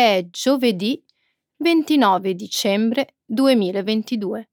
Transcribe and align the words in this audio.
È 0.00 0.28
giovedì 0.30 1.04
29 1.56 2.34
dicembre 2.36 3.16
2022. 3.24 4.48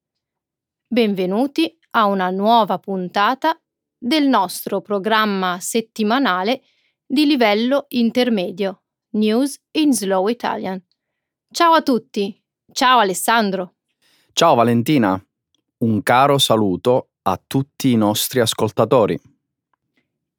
Benvenuti 0.88 1.78
a 1.92 2.06
una 2.06 2.32
nuova 2.32 2.80
puntata 2.80 3.56
del 3.96 4.28
nostro 4.28 4.82
programma 4.82 5.60
settimanale 5.60 6.64
di 7.06 7.28
livello 7.28 7.86
intermedio 7.90 8.86
News 9.12 9.62
in 9.74 9.94
Slow 9.94 10.30
Italian. 10.30 10.84
Ciao 11.52 11.74
a 11.74 11.84
tutti, 11.84 12.44
ciao 12.72 12.98
Alessandro. 12.98 13.76
Ciao 14.34 14.56
Valentina, 14.56 15.24
un 15.78 16.02
caro 16.02 16.40
saluto 16.40 17.10
a 17.22 17.40
tutti 17.46 17.92
i 17.92 17.96
nostri 17.96 18.40
ascoltatori. 18.40 19.22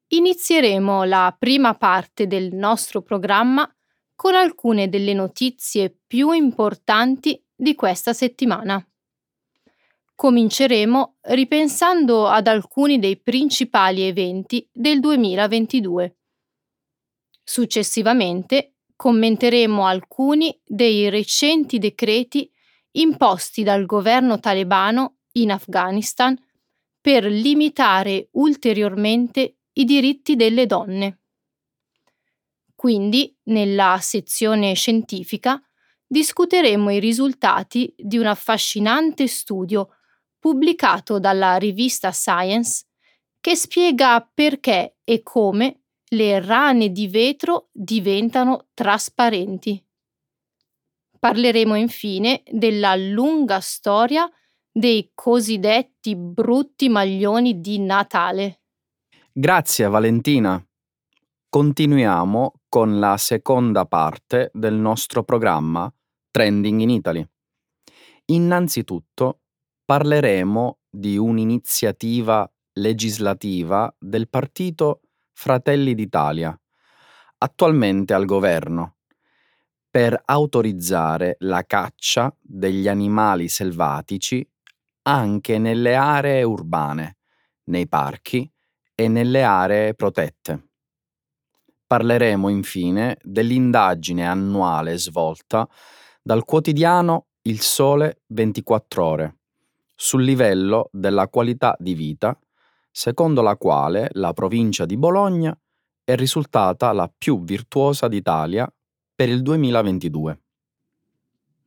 Inizieremo 0.09 1.05
la 1.05 1.33
prima 1.39 1.75
parte 1.75 2.27
del 2.27 2.53
nostro 2.53 3.01
programma 3.01 3.69
con 4.17 4.33
alcune 4.33 4.89
delle 4.89 5.13
notizie 5.13 5.95
più 6.07 6.31
importanti 6.31 7.39
di 7.55 7.75
questa 7.75 8.13
settimana. 8.13 8.83
Cominceremo 10.15 11.17
ripensando 11.21 12.25
ad 12.25 12.47
alcuni 12.47 12.97
dei 12.97 13.17
principali 13.17 14.01
eventi 14.01 14.67
del 14.73 14.99
2022. 14.99 16.15
Successivamente 17.43 18.73
commenteremo 18.95 19.85
alcuni 19.85 20.59
dei 20.65 21.09
recenti 21.09 21.77
decreti 21.77 22.51
imposti 22.93 23.61
dal 23.61 23.85
governo 23.85 24.39
talebano 24.39 25.17
in 25.33 25.51
Afghanistan 25.51 26.35
per 26.99 27.25
limitare 27.25 28.29
ulteriormente 28.31 29.57
i 29.73 29.85
diritti 29.85 30.35
delle 30.35 30.65
donne. 30.65 31.16
Quindi, 32.77 33.35
nella 33.45 33.97
sezione 33.99 34.75
scientifica, 34.75 35.59
discuteremo 36.05 36.91
i 36.91 36.99
risultati 36.99 37.91
di 37.97 38.19
un 38.19 38.27
affascinante 38.27 39.25
studio 39.25 39.95
pubblicato 40.37 41.17
dalla 41.17 41.55
rivista 41.55 42.11
Science 42.11 42.85
che 43.41 43.55
spiega 43.55 44.29
perché 44.31 44.97
e 45.03 45.23
come 45.23 45.85
le 46.09 46.39
rane 46.39 46.91
di 46.91 47.07
vetro 47.07 47.69
diventano 47.71 48.67
trasparenti. 48.75 49.83
Parleremo 51.17 51.73
infine 51.73 52.43
della 52.45 52.95
lunga 52.95 53.59
storia 53.59 54.29
dei 54.71 55.13
cosiddetti 55.15 56.15
brutti 56.15 56.89
maglioni 56.89 57.59
di 57.59 57.79
Natale. 57.79 58.61
Grazie 59.33 59.87
Valentina. 59.87 60.63
Continuiamo 61.57 62.61
con 62.69 62.99
la 62.99 63.17
seconda 63.17 63.85
parte 63.85 64.51
del 64.53 64.75
nostro 64.75 65.23
programma 65.23 65.91
Trending 66.29 66.81
in 66.81 66.91
Italy. 66.91 67.27
Innanzitutto 68.25 69.39
parleremo 69.83 70.81
di 70.87 71.17
un'iniziativa 71.17 72.47
legislativa 72.73 73.91
del 73.97 74.29
partito 74.29 75.01
Fratelli 75.33 75.95
d'Italia, 75.95 76.55
attualmente 77.39 78.13
al 78.13 78.25
governo, 78.25 78.97
per 79.89 80.21
autorizzare 80.25 81.37
la 81.39 81.63
caccia 81.65 82.31
degli 82.39 82.87
animali 82.87 83.47
selvatici 83.47 84.47
anche 85.07 85.57
nelle 85.57 85.95
aree 85.95 86.43
urbane, 86.43 87.17
nei 87.69 87.87
parchi 87.87 88.47
e 88.93 89.07
nelle 89.07 89.41
aree 89.41 89.95
protette. 89.95 90.66
Parleremo 91.87 92.49
infine 92.49 93.17
dell'indagine 93.23 94.27
annuale 94.27 94.97
svolta 94.97 95.67
dal 96.21 96.43
quotidiano 96.43 97.27
Il 97.43 97.61
Sole 97.61 98.23
24 98.27 99.05
ore 99.05 99.37
sul 99.95 100.23
livello 100.23 100.89
della 100.91 101.27
qualità 101.27 101.75
di 101.79 101.95
vita, 101.95 102.37
secondo 102.91 103.41
la 103.41 103.55
quale 103.55 104.09
la 104.11 104.33
provincia 104.33 104.85
di 104.85 104.97
Bologna 104.97 105.57
è 106.03 106.15
risultata 106.15 106.91
la 106.91 107.11
più 107.15 107.43
virtuosa 107.43 108.07
d'Italia 108.07 108.71
per 109.15 109.29
il 109.29 109.41
2022. 109.41 110.41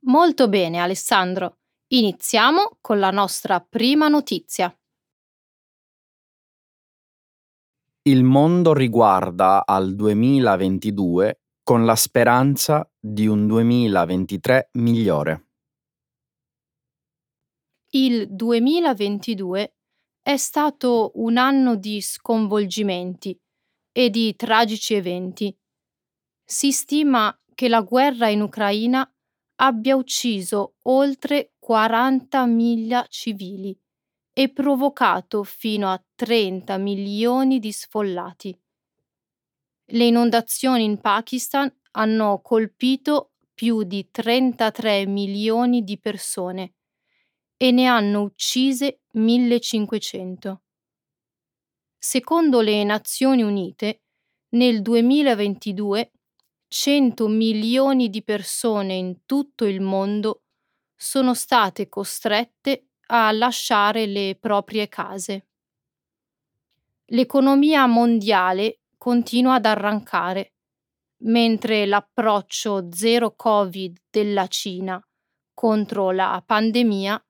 Molto 0.02 0.48
bene 0.48 0.78
Alessandro. 0.78 1.56
Iniziamo 1.88 2.78
con 2.80 3.00
la 3.00 3.10
nostra 3.10 3.60
prima 3.60 4.06
notizia. 4.06 4.72
Il 8.04 8.24
mondo 8.24 8.72
riguarda 8.72 9.66
al 9.66 9.94
2022 9.94 11.42
con 11.62 11.84
la 11.84 11.94
speranza 11.94 12.90
di 12.98 13.26
un 13.26 13.46
2023 13.46 14.70
migliore. 14.72 15.48
Il 17.90 18.26
2022 18.34 19.74
è 20.22 20.36
stato 20.38 21.10
un 21.16 21.36
anno 21.36 21.76
di 21.76 22.00
sconvolgimenti 22.00 23.38
e 23.92 24.08
di 24.08 24.34
tragici 24.34 24.94
eventi. 24.94 25.54
Si 26.42 26.72
stima 26.72 27.38
che 27.54 27.68
la 27.68 27.82
guerra 27.82 28.28
in 28.28 28.40
Ucraina 28.40 29.06
abbia 29.56 29.94
ucciso 29.94 30.76
oltre 30.84 31.52
40.000 31.62 33.04
civili 33.10 33.78
e 34.40 34.48
provocato 34.48 35.44
fino 35.44 35.90
a 35.90 36.02
30 36.14 36.78
milioni 36.78 37.58
di 37.58 37.72
sfollati. 37.72 38.58
Le 39.84 40.06
inondazioni 40.06 40.82
in 40.82 40.98
Pakistan 40.98 41.70
hanno 41.90 42.40
colpito 42.40 43.32
più 43.52 43.82
di 43.82 44.08
33 44.10 45.04
milioni 45.04 45.84
di 45.84 45.98
persone 45.98 46.72
e 47.58 47.70
ne 47.70 47.84
hanno 47.84 48.22
uccise 48.22 49.00
1500. 49.10 50.62
Secondo 51.98 52.62
le 52.62 52.82
Nazioni 52.82 53.42
Unite, 53.42 54.04
nel 54.54 54.80
2022 54.80 56.12
100 56.66 57.28
milioni 57.28 58.08
di 58.08 58.22
persone 58.22 58.94
in 58.94 59.26
tutto 59.26 59.66
il 59.66 59.82
mondo 59.82 60.44
sono 60.96 61.34
state 61.34 61.90
costrette 61.90 62.86
a 63.12 63.30
lasciare 63.32 64.06
le 64.06 64.36
proprie 64.38 64.88
case. 64.88 65.46
L'economia 67.06 67.86
mondiale 67.86 68.82
continua 68.96 69.54
ad 69.54 69.66
arrancare, 69.66 70.54
mentre 71.24 71.86
l'approccio 71.86 72.92
zero 72.92 73.34
Covid 73.34 73.96
della 74.10 74.46
Cina 74.46 75.02
contro 75.52 76.10
la 76.10 76.42
pandemia 76.44 77.22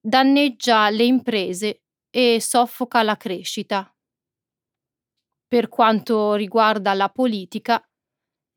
danneggia 0.00 0.88
le 0.90 1.04
imprese 1.04 1.82
e 2.10 2.40
soffoca 2.40 3.02
la 3.02 3.16
crescita. 3.16 3.94
Per 5.46 5.68
quanto 5.68 6.34
riguarda 6.34 6.94
la 6.94 7.08
politica, 7.08 7.80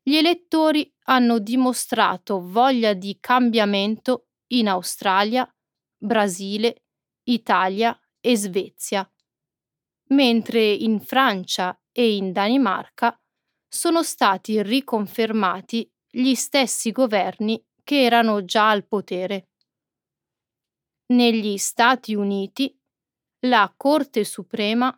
gli 0.02 0.16
elettori 0.16 0.90
hanno 1.04 1.38
dimostrato 1.38 2.40
voglia 2.40 2.94
di 2.94 3.18
cambiamento 3.20 4.28
in 4.48 4.68
Australia, 4.68 5.48
Brasile, 6.02 6.86
Italia 7.28 7.96
e 8.20 8.36
Svezia, 8.36 9.08
mentre 10.08 10.72
in 10.72 11.00
Francia 11.00 11.80
e 11.92 12.16
in 12.16 12.32
Danimarca 12.32 13.16
sono 13.68 14.02
stati 14.02 14.60
riconfermati 14.62 15.88
gli 16.10 16.34
stessi 16.34 16.90
governi 16.90 17.64
che 17.84 18.02
erano 18.02 18.44
già 18.44 18.68
al 18.68 18.84
potere. 18.84 19.50
Negli 21.12 21.56
Stati 21.56 22.14
Uniti 22.14 22.76
la 23.46 23.72
Corte 23.76 24.24
Suprema 24.24 24.92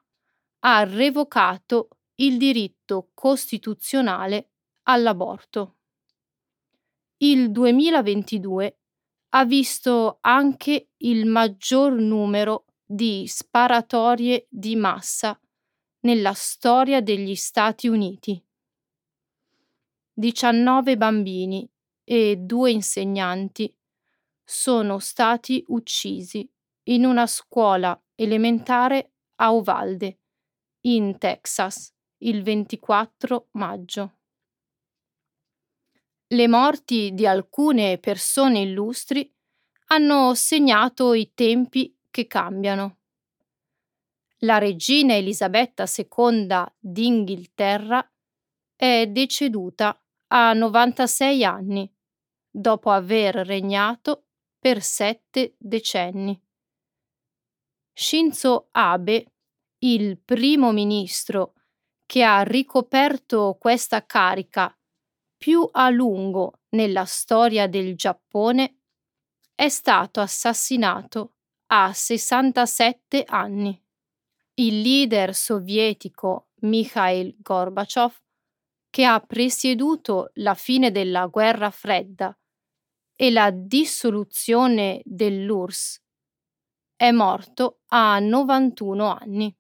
ha 0.61 0.85
revocato 0.85 1.89
il 2.17 2.39
diritto 2.39 3.11
costituzionale 3.12 4.53
all'aborto. 4.85 5.77
Il 7.19 7.51
2022 7.51 8.79
ha 9.37 9.45
visto 9.45 10.19
anche 10.21 10.91
il 10.99 11.27
maggior 11.27 11.93
numero 11.95 12.67
di 12.85 13.27
sparatorie 13.27 14.47
di 14.49 14.77
massa 14.77 15.39
nella 16.01 16.35
storia 16.35 17.01
degli 17.01 17.35
Stati 17.35 17.89
Uniti. 17.89 18.41
19 20.13 20.97
bambini 20.97 21.69
e 22.05 22.37
due 22.37 22.71
insegnanti 22.71 23.75
sono 24.45 25.01
stati 25.01 25.65
uccisi 25.69 26.49
in 26.85 27.05
una 27.05 27.27
scuola 27.27 28.01
elementare 28.15 29.15
a 29.37 29.51
Uvalde, 29.51 30.21
in 30.83 31.19
Texas, 31.19 31.93
il 32.19 32.45
24 32.45 33.49
maggio. 33.53 34.19
Le 36.29 36.49
morti 36.49 37.12
di 37.12 37.26
alcune 37.26 37.99
persone 37.99 38.61
illustri 38.61 39.31
hanno 39.88 40.35
segnato 40.35 41.12
i 41.12 41.32
tempi 41.35 41.94
che 42.11 42.26
cambiano. 42.26 42.99
La 44.38 44.56
regina 44.59 45.15
Elisabetta 45.15 45.85
II 45.85 46.49
d'Inghilterra 46.79 48.11
è 48.75 49.06
deceduta 49.06 50.03
a 50.29 50.53
96 50.53 51.44
anni 51.44 51.93
dopo 52.50 52.91
aver 52.91 53.35
regnato 53.47 54.27
per 54.59 54.82
sette 54.82 55.55
decenni. 55.59 56.41
Shinzo 57.93 58.69
Abe, 58.73 59.32
il 59.81 60.19
primo 60.19 60.73
ministro 60.73 61.53
che 62.06 62.23
ha 62.23 62.43
ricoperto 62.43 63.56
questa 63.59 64.05
carica 64.06 64.75
più 65.44 65.69
a 65.73 65.91
lungo 65.91 66.61
nella 66.70 67.05
storia 67.05 67.67
del 67.67 67.96
Giappone, 67.96 68.79
è 69.55 69.69
stato 69.69 70.20
assassinato 70.20 71.35
a 71.67 71.93
67 71.93 73.25
anni. 73.26 73.79
Il 74.55 74.81
leader 74.81 75.35
sovietico 75.35 76.49
Mikhail 76.61 77.37
Gorbaciov, 77.43 78.14
che 78.88 79.05
ha 79.05 79.20
presieduto 79.20 80.31
la 80.37 80.55
fine 80.55 80.91
della 80.91 81.26
guerra 81.26 81.70
fredda 81.70 82.35
e 83.14 83.31
la 83.31 83.50
dissoluzione 83.50 85.02
dell'URSS, 85.05 86.02
è 86.96 87.11
morto 87.11 87.81
a 87.88 88.19
91 88.19 89.19
anni. 89.20 89.55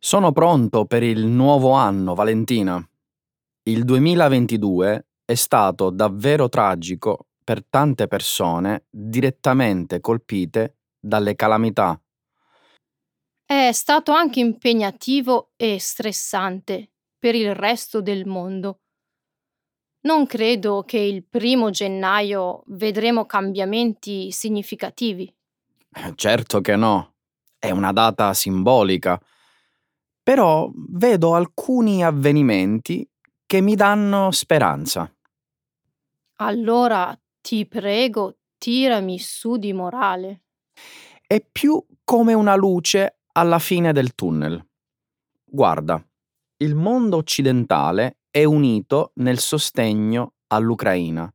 Sono 0.00 0.32
pronto 0.32 0.84
per 0.84 1.04
il 1.04 1.26
nuovo 1.26 1.70
anno, 1.74 2.16
Valentina. 2.16 2.84
Il 3.66 3.84
2022 3.84 5.06
è 5.24 5.34
stato 5.34 5.88
davvero 5.88 6.50
tragico 6.50 7.28
per 7.42 7.64
tante 7.64 8.06
persone 8.08 8.84
direttamente 8.90 10.00
colpite 10.00 10.80
dalle 11.00 11.34
calamità. 11.34 11.98
È 13.42 13.72
stato 13.72 14.12
anche 14.12 14.40
impegnativo 14.40 15.52
e 15.56 15.78
stressante 15.80 16.90
per 17.18 17.34
il 17.34 17.54
resto 17.54 18.02
del 18.02 18.26
mondo. 18.26 18.80
Non 20.02 20.26
credo 20.26 20.82
che 20.82 20.98
il 20.98 21.24
primo 21.24 21.70
gennaio 21.70 22.64
vedremo 22.66 23.24
cambiamenti 23.24 24.30
significativi. 24.30 25.34
Certo 26.16 26.60
che 26.60 26.76
no, 26.76 27.14
è 27.58 27.70
una 27.70 27.92
data 27.92 28.34
simbolica, 28.34 29.18
però 30.22 30.70
vedo 30.74 31.34
alcuni 31.34 32.04
avvenimenti 32.04 33.08
che 33.46 33.60
mi 33.60 33.74
danno 33.74 34.30
speranza. 34.30 35.12
Allora 36.36 37.18
ti 37.40 37.66
prego, 37.66 38.38
tirami 38.58 39.18
su 39.18 39.56
di 39.56 39.72
morale. 39.72 40.42
È 41.26 41.40
più 41.40 41.84
come 42.02 42.34
una 42.34 42.56
luce 42.56 43.20
alla 43.32 43.58
fine 43.58 43.92
del 43.92 44.14
tunnel. 44.14 44.64
Guarda, 45.44 46.04
il 46.58 46.74
mondo 46.74 47.16
occidentale 47.16 48.18
è 48.30 48.44
unito 48.44 49.12
nel 49.16 49.38
sostegno 49.38 50.34
all'Ucraina 50.48 51.32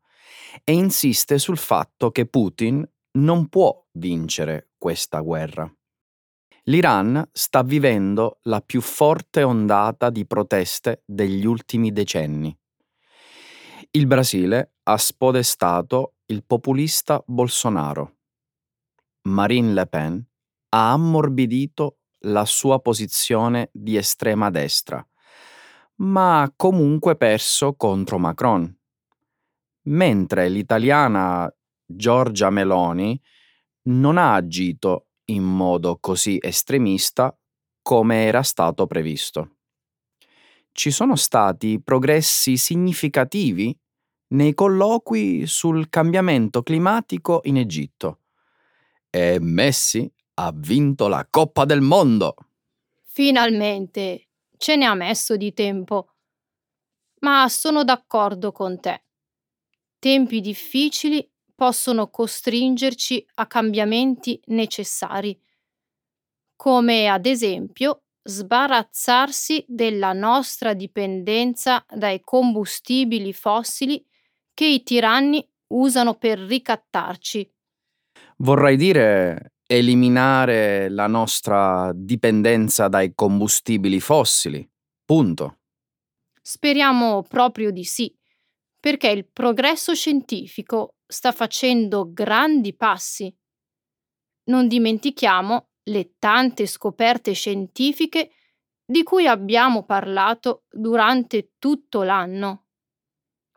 e 0.64 0.74
insiste 0.74 1.38
sul 1.38 1.58
fatto 1.58 2.12
che 2.12 2.26
Putin 2.26 2.88
non 3.12 3.48
può 3.48 3.86
vincere 3.94 4.72
questa 4.78 5.20
guerra. 5.20 5.72
L'Iran 6.70 7.28
sta 7.32 7.64
vivendo 7.64 8.42
la 8.44 8.62
più 8.62 8.80
forte 8.80 9.42
ondata 9.42 10.12
di 10.12 10.28
proteste 10.28 11.02
degli 11.04 11.44
ultimi 11.44 11.92
decenni. 11.92 12.56
Il 13.90 14.06
Brasile 14.06 14.76
ha 14.84 14.96
spodestato 14.96 16.18
il 16.28 16.44
populista 16.46 17.24
Bolsonaro. 17.26 18.18
Marine 19.24 19.74
Le 19.74 19.88
Pen 19.88 20.24
ha 20.70 20.92
ammorbidito 20.92 22.02
la 22.26 22.46
sua 22.46 22.80
posizione 22.80 23.72
di 23.74 23.98
estrema 23.98 24.52
destra, 24.52 25.04
ma 26.02 26.44
ha 26.44 26.54
comunque 26.56 27.16
perso 27.16 27.74
contro 27.74 28.20
Macron. 28.20 28.72
Mentre 29.86 30.50
l'italiana 30.50 31.52
Giorgia 31.84 32.52
Meloni 32.52 33.20
non 33.86 34.20
ha 34.20 34.36
agito 34.36 35.06
in 35.32 35.44
modo 35.44 35.98
così 36.00 36.38
estremista 36.40 37.36
come 37.82 38.26
era 38.26 38.44
stato 38.44 38.86
previsto. 38.88 39.56
Ci 40.72 40.92
sono 40.92 41.16
stati 41.16 41.82
progressi 41.82 42.58
significativi 42.58 43.78
nei 44.32 44.54
colloqui 44.54 45.48
sul 45.48 45.90
cambiamento 45.90 46.62
climatico 46.62 47.42
in 47.44 47.58
Egitto 47.58 48.20
e 49.10 49.40
Messi 49.40 50.10
ha 50.36 50.52
vinto 50.56 51.08
la 51.08 51.28
Coppa 51.30 51.66
del 51.66 51.82
Mondo. 51.82 52.36
Finalmente 53.04 54.30
ce 54.58 54.76
ne 54.76 54.86
ha 54.86 54.94
messo 54.94 55.36
di 55.36 55.54
tempo. 55.54 56.14
Ma 57.22 57.50
sono 57.50 57.84
d'accordo 57.84 58.52
con 58.52 58.80
te. 58.80 59.04
Tempi 59.98 60.40
difficili 60.40 61.28
possono 61.60 62.08
costringerci 62.08 63.26
a 63.36 63.46
cambiamenti 63.46 64.40
necessari, 64.46 65.38
come 66.56 67.10
ad 67.10 67.26
esempio 67.26 68.04
sbarazzarsi 68.24 69.66
della 69.68 70.14
nostra 70.14 70.74
dipendenza 70.74 71.86
dai 71.94 72.22
combustibili 72.22 73.34
fossili 73.34 74.02
che 74.54 74.68
i 74.68 74.84
tiranni 74.84 75.46
usano 75.74 76.14
per 76.14 76.40
ricattarci. 76.40 77.54
Vorrei 78.38 78.78
dire 78.78 79.56
eliminare 79.68 80.88
la 80.88 81.08
nostra 81.08 81.92
dipendenza 81.94 82.88
dai 82.88 83.12
combustibili 83.14 84.00
fossili. 84.00 84.66
Punto. 85.04 85.58
Speriamo 86.42 87.22
proprio 87.24 87.70
di 87.72 87.84
sì, 87.84 88.16
perché 88.80 89.10
il 89.10 89.28
progresso 89.28 89.94
scientifico 89.94 90.96
sta 91.06 91.32
facendo 91.32 92.12
grandi 92.14 92.76
passi. 92.76 93.36
Non 94.46 94.68
dimentichiamo 94.68 95.70
le 95.84 96.16
tante 96.18 96.66
scoperte 96.66 97.34
scientifiche 97.34 98.32
di 98.86 99.04
cui 99.04 99.28
abbiamo 99.28 99.84
parlato 99.84 100.64
durante 100.70 101.54
tutto 101.60 102.04
l'anno. 102.04 102.66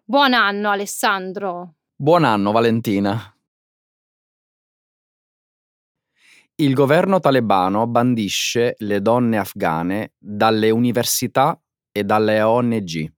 Buon 0.05 0.35
anno 0.35 0.71
Alessandro! 0.71 1.77
Buon 1.95 2.25
anno 2.25 2.53
Valentina! 2.53 3.35
Il 6.57 6.75
governo 6.75 7.19
talebano 7.19 7.87
bandisce 7.87 8.75
le 8.79 9.01
donne 9.01 9.39
afghane 9.39 10.13
dalle 10.19 10.71
università 10.71 11.59
e 11.91 12.05
dalle 12.05 12.43
ONG. 12.43 13.13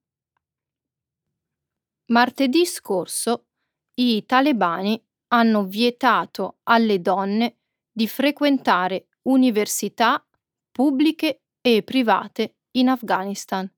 Martedì 2.07 2.67
scorso 2.67 3.47
i 3.95 4.27
talebani 4.27 5.03
hanno 5.29 5.65
vietato 5.65 6.59
alle 6.65 7.01
donne 7.01 7.61
di 7.91 8.07
frequentare 8.07 9.09
università 9.23 10.23
pubbliche 10.71 11.45
e 11.63 11.83
private 11.83 12.57
in 12.73 12.89
Afghanistan. 12.89 13.71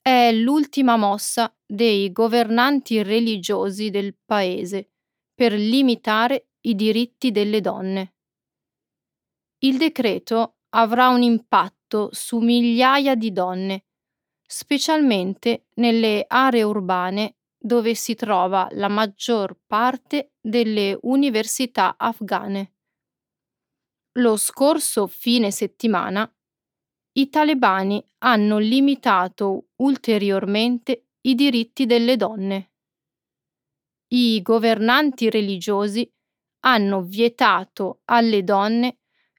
È 0.00 0.32
l'ultima 0.32 0.96
mossa 0.96 1.54
dei 1.64 2.10
governanti 2.10 3.02
religiosi 3.02 3.90
del 3.90 4.16
paese 4.24 4.90
per 5.34 5.52
limitare 5.52 6.48
i 6.62 6.74
diritti 6.74 7.30
delle 7.30 7.60
donne. 7.60 8.14
Il 9.58 9.76
decreto 9.76 10.56
avrà 10.70 11.08
un 11.10 11.22
impatto 11.22 12.08
su 12.12 12.38
migliaia 12.38 13.14
di 13.14 13.32
donne, 13.32 13.84
specialmente 14.50 15.66
nelle 15.74 16.24
aree 16.26 16.62
urbane 16.62 17.36
dove 17.58 17.94
si 17.94 18.14
trova 18.14 18.66
la 18.72 18.88
maggior 18.88 19.58
parte 19.66 20.32
delle 20.40 20.98
università 21.02 21.96
afghane. 21.98 22.72
Lo 24.12 24.36
scorso 24.38 25.06
fine 25.06 25.50
settimana 25.50 26.30
i 27.18 27.28
talebani 27.28 28.02
hanno 28.18 28.58
limitato 28.58 29.68
ulteriormente 29.76 31.08
i 31.22 31.34
diritti 31.34 31.84
delle 31.84 32.16
donne. 32.16 32.70
I 34.14 34.40
governanti 34.40 35.28
religiosi 35.28 36.10
hanno 36.60 37.02
vietato 37.02 38.00
alle 38.06 38.42
donne 38.44 38.98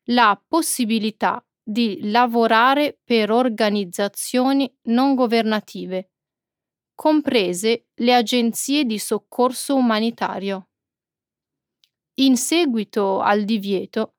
la 0.10 0.40
possibilità 0.46 1.44
di 1.70 2.10
lavorare 2.10 3.00
per 3.04 3.32
organizzazioni 3.32 4.74
non 4.84 5.16
governative 5.16 6.10
comprese 7.00 7.86
le 7.94 8.14
agenzie 8.14 8.84
di 8.84 9.00
soccorso 9.00 9.74
umanitario. 9.76 10.68
In 12.16 12.36
seguito 12.36 13.22
al 13.22 13.46
divieto, 13.46 14.16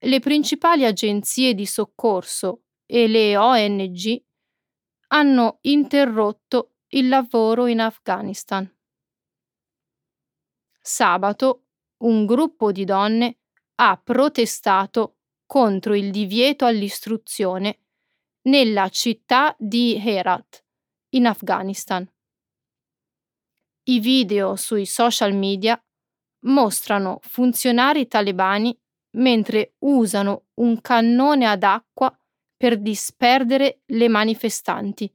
le 0.00 0.20
principali 0.20 0.84
agenzie 0.84 1.54
di 1.54 1.64
soccorso 1.64 2.64
e 2.84 3.08
le 3.08 3.38
ONG 3.38 4.22
hanno 5.12 5.60
interrotto 5.62 6.74
il 6.88 7.08
lavoro 7.08 7.66
in 7.66 7.80
Afghanistan. 7.80 8.70
Sabato 10.78 11.64
un 12.02 12.26
gruppo 12.26 12.70
di 12.70 12.84
donne 12.84 13.38
ha 13.76 13.96
protestato 13.96 15.19
contro 15.50 15.96
il 15.96 16.12
divieto 16.12 16.64
all'istruzione 16.64 17.80
nella 18.42 18.88
città 18.88 19.56
di 19.58 19.96
Herat 19.96 20.64
in 21.16 21.26
Afghanistan. 21.26 22.08
I 23.88 23.98
video 23.98 24.54
sui 24.54 24.86
social 24.86 25.34
media 25.34 25.76
mostrano 26.44 27.18
funzionari 27.22 28.06
talebani 28.06 28.78
mentre 29.16 29.74
usano 29.78 30.50
un 30.60 30.80
cannone 30.80 31.48
ad 31.48 31.64
acqua 31.64 32.16
per 32.56 32.80
disperdere 32.80 33.80
le 33.86 34.06
manifestanti. 34.06 35.12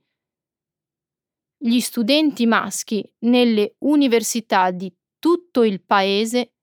Gli 1.55 1.79
studenti 1.79 2.45
maschi 2.45 3.09
nelle 3.19 3.75
università 3.79 4.71
di 4.71 4.93
tutto 5.17 5.63
il 5.63 5.81
paese 5.81 6.54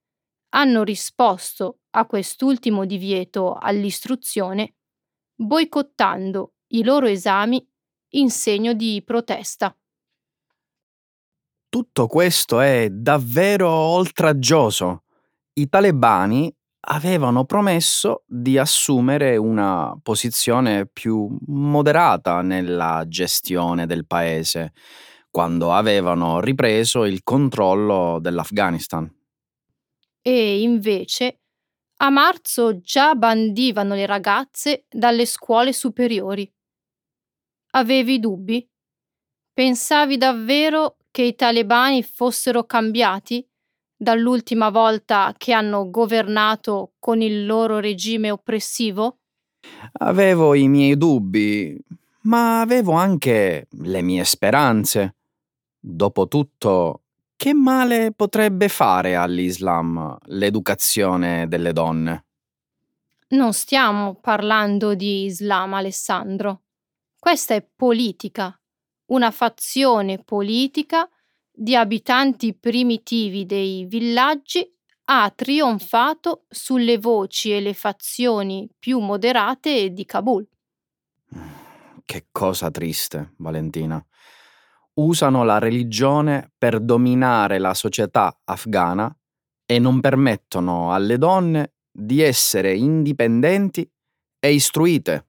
hanno 0.54 0.82
risposto 0.82 1.80
a 1.90 2.06
quest'ultimo 2.06 2.84
divieto 2.84 3.54
all'istruzione 3.54 4.74
boicottando 5.34 6.54
i 6.68 6.84
loro 6.84 7.06
esami 7.06 7.66
in 8.14 8.30
segno 8.30 8.72
di 8.72 9.02
protesta. 9.04 9.74
Tutto 11.68 12.06
questo 12.06 12.60
è 12.60 12.88
davvero 12.90 13.70
oltraggioso. 13.70 15.04
I 15.54 15.68
talebani 15.68 16.54
avevano 16.84 17.44
promesso 17.44 18.24
di 18.26 18.58
assumere 18.58 19.36
una 19.36 19.96
posizione 20.02 20.86
più 20.86 21.34
moderata 21.46 22.42
nella 22.42 23.04
gestione 23.06 23.86
del 23.86 24.06
paese 24.06 24.72
quando 25.30 25.72
avevano 25.72 26.40
ripreso 26.40 27.04
il 27.04 27.22
controllo 27.22 28.18
dell'Afghanistan. 28.20 29.10
E 30.22 30.62
invece 30.62 31.40
a 32.02 32.10
marzo 32.10 32.80
già 32.80 33.14
bandivano 33.14 33.94
le 33.94 34.06
ragazze 34.06 34.86
dalle 34.88 35.26
scuole 35.26 35.72
superiori. 35.72 36.50
Avevi 37.74 38.18
dubbi? 38.18 38.68
Pensavi 39.52 40.16
davvero 40.16 40.96
che 41.10 41.22
i 41.22 41.34
talebani 41.34 42.02
fossero 42.02 42.64
cambiati 42.64 43.46
dall'ultima 43.94 44.70
volta 44.70 45.32
che 45.36 45.52
hanno 45.52 45.90
governato 45.90 46.94
con 46.98 47.20
il 47.20 47.46
loro 47.46 47.78
regime 47.78 48.30
oppressivo? 48.30 49.18
Avevo 50.00 50.54
i 50.54 50.66
miei 50.66 50.96
dubbi, 50.96 51.78
ma 52.22 52.60
avevo 52.60 52.92
anche 52.92 53.68
le 53.70 54.02
mie 54.02 54.24
speranze. 54.24 55.16
Dopotutto, 55.78 57.01
che 57.42 57.54
male 57.54 58.12
potrebbe 58.12 58.68
fare 58.68 59.16
all'Islam 59.16 60.16
l'educazione 60.26 61.48
delle 61.48 61.72
donne? 61.72 62.26
Non 63.30 63.52
stiamo 63.52 64.14
parlando 64.14 64.94
di 64.94 65.24
Islam, 65.24 65.74
Alessandro. 65.74 66.62
Questa 67.18 67.54
è 67.54 67.66
politica, 67.74 68.56
una 69.06 69.32
fazione 69.32 70.22
politica 70.22 71.08
di 71.50 71.74
abitanti 71.74 72.54
primitivi 72.54 73.44
dei 73.44 73.86
villaggi 73.86 74.64
ha 75.06 75.28
trionfato 75.34 76.44
sulle 76.48 76.98
voci 76.98 77.52
e 77.52 77.60
le 77.60 77.74
fazioni 77.74 78.70
più 78.78 79.00
moderate 79.00 79.90
di 79.90 80.04
Kabul. 80.04 80.46
Che 82.04 82.26
cosa 82.30 82.70
triste, 82.70 83.32
Valentina 83.38 84.00
usano 84.94 85.44
la 85.44 85.58
religione 85.58 86.52
per 86.56 86.80
dominare 86.80 87.58
la 87.58 87.74
società 87.74 88.38
afghana 88.44 89.14
e 89.64 89.78
non 89.78 90.00
permettono 90.00 90.92
alle 90.92 91.18
donne 91.18 91.74
di 91.90 92.20
essere 92.20 92.74
indipendenti 92.74 93.88
e 94.38 94.52
istruite. 94.52 95.26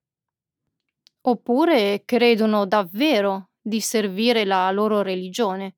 Oppure 1.25 2.03
credono 2.05 2.65
davvero 2.65 3.51
di 3.61 3.79
servire 3.79 4.43
la 4.43 4.69
loro 4.71 5.01
religione. 5.01 5.77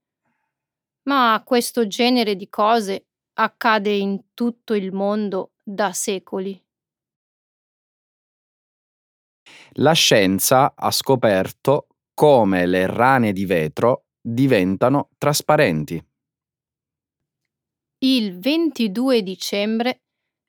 Ma 1.03 1.41
questo 1.45 1.85
genere 1.87 2.35
di 2.35 2.49
cose 2.49 3.07
accade 3.33 3.91
in 3.91 4.33
tutto 4.33 4.73
il 4.73 4.91
mondo 4.91 5.51
da 5.61 5.93
secoli. 5.93 6.59
La 9.73 9.93
scienza 9.93 10.73
ha 10.75 10.89
scoperto 10.89 11.87
come 12.15 12.65
le 12.65 12.87
rane 12.87 13.33
di 13.33 13.45
vetro 13.45 14.05
diventano 14.19 15.09
trasparenti. 15.17 16.03
Il 17.99 18.39
22 18.39 19.21
dicembre 19.21 20.01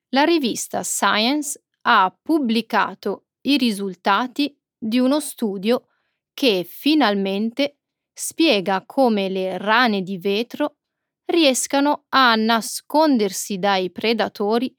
la 0.09 0.23
rivista 0.23 0.81
Science 0.83 1.61
ha 1.81 2.17
pubblicato 2.19 3.25
i 3.41 3.57
risultati 3.57 4.57
di 4.77 4.97
uno 4.97 5.19
studio 5.19 5.87
che 6.33 6.65
finalmente 6.67 7.79
spiega 8.13 8.83
come 8.85 9.27
le 9.27 9.57
rane 9.57 10.01
di 10.01 10.17
vetro 10.17 10.77
riescano 11.25 12.05
a 12.09 12.35
nascondersi 12.35 13.57
dai 13.59 13.91
predatori 13.91 14.73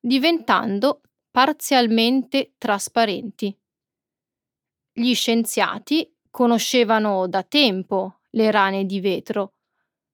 diventando 0.00 1.02
parzialmente 1.30 2.54
trasparenti. 2.58 3.56
Gli 4.92 5.14
scienziati 5.14 6.12
conoscevano 6.32 7.28
da 7.28 7.42
tempo 7.42 8.20
le 8.30 8.50
rane 8.50 8.86
di 8.86 9.00
vetro, 9.00 9.52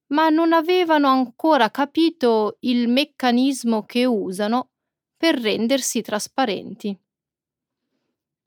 ma 0.08 0.28
non 0.28 0.52
avevano 0.52 1.06
ancora 1.06 1.70
capito 1.70 2.56
il 2.60 2.88
meccanismo 2.88 3.84
che 3.84 4.04
usano 4.04 4.72
per 5.16 5.40
rendersi 5.40 6.02
trasparenti. 6.02 6.98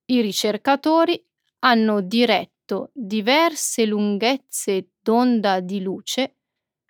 I 0.06 0.22
ricercatori 0.22 1.26
hanno 1.60 2.02
diretto 2.02 2.92
diverse 2.94 3.86
lunghezze 3.86 4.90
d'onda 5.02 5.62
di 5.62 5.82
luce 5.82 6.40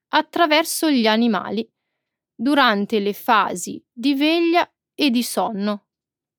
attraverso 0.09 0.89
gli 0.89 1.05
animali 1.05 1.69
durante 2.33 2.99
le 2.99 3.13
fasi 3.13 3.83
di 3.91 4.15
veglia 4.15 4.67
e 4.95 5.11
di 5.11 5.21
sonno 5.21 5.89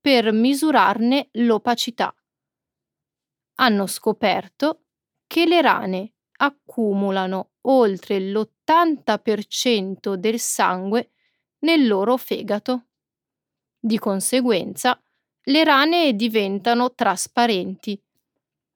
per 0.01 0.33
misurarne 0.33 1.29
l'opacità 1.33 2.13
hanno 3.56 3.87
scoperto 3.87 4.85
che 5.26 5.47
le 5.47 5.61
rane 5.61 6.12
accumulano 6.38 7.52
oltre 7.62 8.21
l'80% 8.21 10.14
del 10.14 10.38
sangue 10.38 11.11
nel 11.61 11.87
loro 11.87 12.16
fegato. 12.16 12.87
Di 13.78 13.99
conseguenza, 13.99 15.00
le 15.44 15.64
rane 15.64 16.14
diventano 16.14 16.94
trasparenti, 16.94 18.00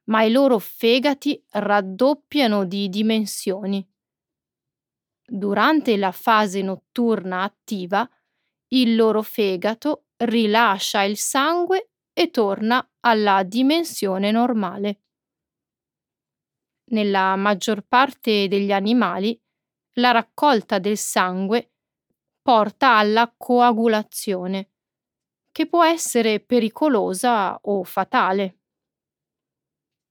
ma 0.04 0.22
i 0.22 0.30
loro 0.30 0.58
fegati 0.58 1.40
raddoppiano 1.50 2.64
di 2.64 2.88
dimensioni. 2.88 3.86
Durante 5.28 5.96
la 5.96 6.12
fase 6.12 6.62
notturna 6.62 7.42
attiva, 7.42 8.08
il 8.68 8.94
loro 8.94 9.22
fegato 9.22 10.06
rilascia 10.18 11.02
il 11.02 11.16
sangue 11.16 11.90
e 12.18 12.30
torna 12.30 12.92
alla 13.00 13.42
dimensione 13.42 14.30
normale. 14.30 15.02
Nella 16.92 17.36
maggior 17.36 17.82
parte 17.82 18.48
degli 18.48 18.72
animali, 18.72 19.38
la 19.98 20.12
raccolta 20.12 20.78
del 20.78 20.96
sangue 20.96 21.72
porta 22.40 22.96
alla 22.96 23.30
coagulazione, 23.36 24.70
che 25.52 25.66
può 25.66 25.84
essere 25.84 26.40
pericolosa 26.40 27.58
o 27.60 27.84
fatale. 27.84 28.60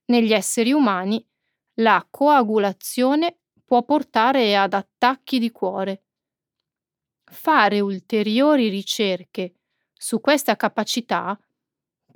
Negli 0.06 0.32
esseri 0.32 0.74
umani, 0.74 1.28
la 1.80 2.06
coagulazione 2.08 3.40
può 3.64 3.84
portare 3.84 4.56
ad 4.56 4.74
attacchi 4.74 5.40
di 5.40 5.50
cuore. 5.50 6.04
Fare 7.24 7.80
ulteriori 7.80 8.70
ricerche 8.70 9.56
su 9.92 10.22
questa 10.22 10.56
capacità 10.56 11.36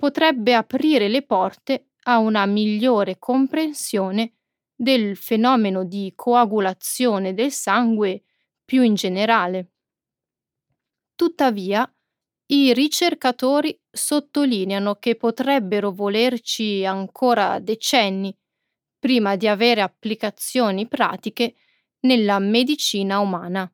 potrebbe 0.00 0.54
aprire 0.54 1.08
le 1.08 1.20
porte 1.26 1.90
a 2.04 2.16
una 2.16 2.46
migliore 2.46 3.18
comprensione 3.18 4.36
del 4.74 5.14
fenomeno 5.14 5.84
di 5.84 6.10
coagulazione 6.16 7.34
del 7.34 7.52
sangue 7.52 8.22
più 8.64 8.80
in 8.80 8.94
generale. 8.94 9.72
Tuttavia, 11.14 11.86
i 12.46 12.72
ricercatori 12.72 13.78
sottolineano 13.90 14.94
che 14.94 15.16
potrebbero 15.16 15.92
volerci 15.92 16.82
ancora 16.86 17.58
decenni 17.58 18.34
prima 18.98 19.36
di 19.36 19.46
avere 19.48 19.82
applicazioni 19.82 20.88
pratiche 20.88 21.56
nella 22.06 22.38
medicina 22.38 23.18
umana. 23.18 23.70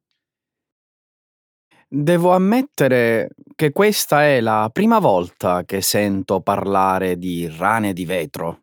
Devo 1.88 2.32
ammettere 2.32 3.30
che 3.54 3.70
questa 3.70 4.24
è 4.24 4.40
la 4.40 4.68
prima 4.72 4.98
volta 4.98 5.64
che 5.64 5.80
sento 5.80 6.40
parlare 6.40 7.16
di 7.16 7.48
rane 7.48 7.92
di 7.92 8.04
vetro. 8.04 8.62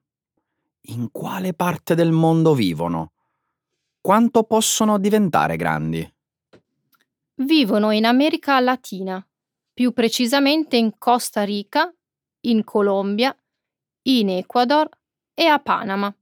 In 0.88 1.10
quale 1.10 1.54
parte 1.54 1.96
del 1.96 2.12
mondo 2.12 2.54
vivono? 2.54 3.14
Quanto 4.02 4.44
possono 4.44 5.00
diventare 5.00 5.56
grandi? 5.56 6.14
Vivono 7.36 7.92
in 7.92 8.06
America 8.06 8.60
Latina, 8.60 9.26
più 9.74 9.94
precisamente 9.94 10.76
in 10.76 10.98
Costa 10.98 11.44
Rica, 11.44 11.90
in 12.42 12.66
Colombia, 12.66 13.34
in 14.02 14.32
Ecuador 14.32 14.90
e 15.34 15.46
a 15.46 15.60
Panama. 15.60 16.14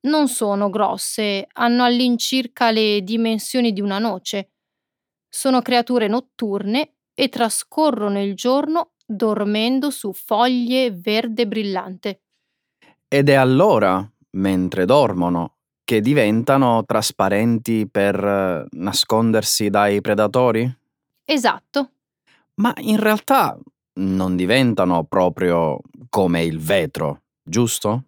Non 0.00 0.26
sono 0.26 0.70
grosse, 0.70 1.46
hanno 1.52 1.84
all'incirca 1.84 2.72
le 2.72 3.00
dimensioni 3.02 3.72
di 3.72 3.80
una 3.80 4.00
noce. 4.00 4.53
Sono 5.36 5.62
creature 5.62 6.06
notturne 6.06 6.94
e 7.12 7.28
trascorrono 7.28 8.22
il 8.22 8.36
giorno 8.36 8.92
dormendo 9.04 9.90
su 9.90 10.12
foglie 10.12 10.92
verde 10.92 11.48
brillante. 11.48 12.20
Ed 13.08 13.28
è 13.28 13.34
allora, 13.34 14.08
mentre 14.36 14.84
dormono, 14.84 15.56
che 15.82 16.00
diventano 16.00 16.84
trasparenti 16.84 17.88
per 17.90 18.14
eh, 18.24 18.66
nascondersi 18.78 19.70
dai 19.70 20.00
predatori? 20.00 20.72
Esatto. 21.24 21.90
Ma 22.60 22.72
in 22.76 23.00
realtà 23.00 23.58
non 23.94 24.36
diventano 24.36 25.02
proprio 25.02 25.80
come 26.10 26.44
il 26.44 26.60
vetro, 26.60 27.22
giusto? 27.42 28.04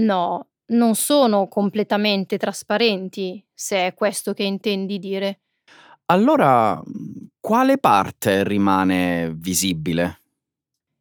No, 0.00 0.48
non 0.66 0.94
sono 0.94 1.48
completamente 1.48 2.36
trasparenti, 2.36 3.42
se 3.54 3.86
è 3.86 3.94
questo 3.94 4.34
che 4.34 4.42
intendi 4.42 4.98
dire. 4.98 5.40
Allora, 6.10 6.82
quale 7.38 7.76
parte 7.76 8.42
rimane 8.42 9.30
visibile? 9.34 10.22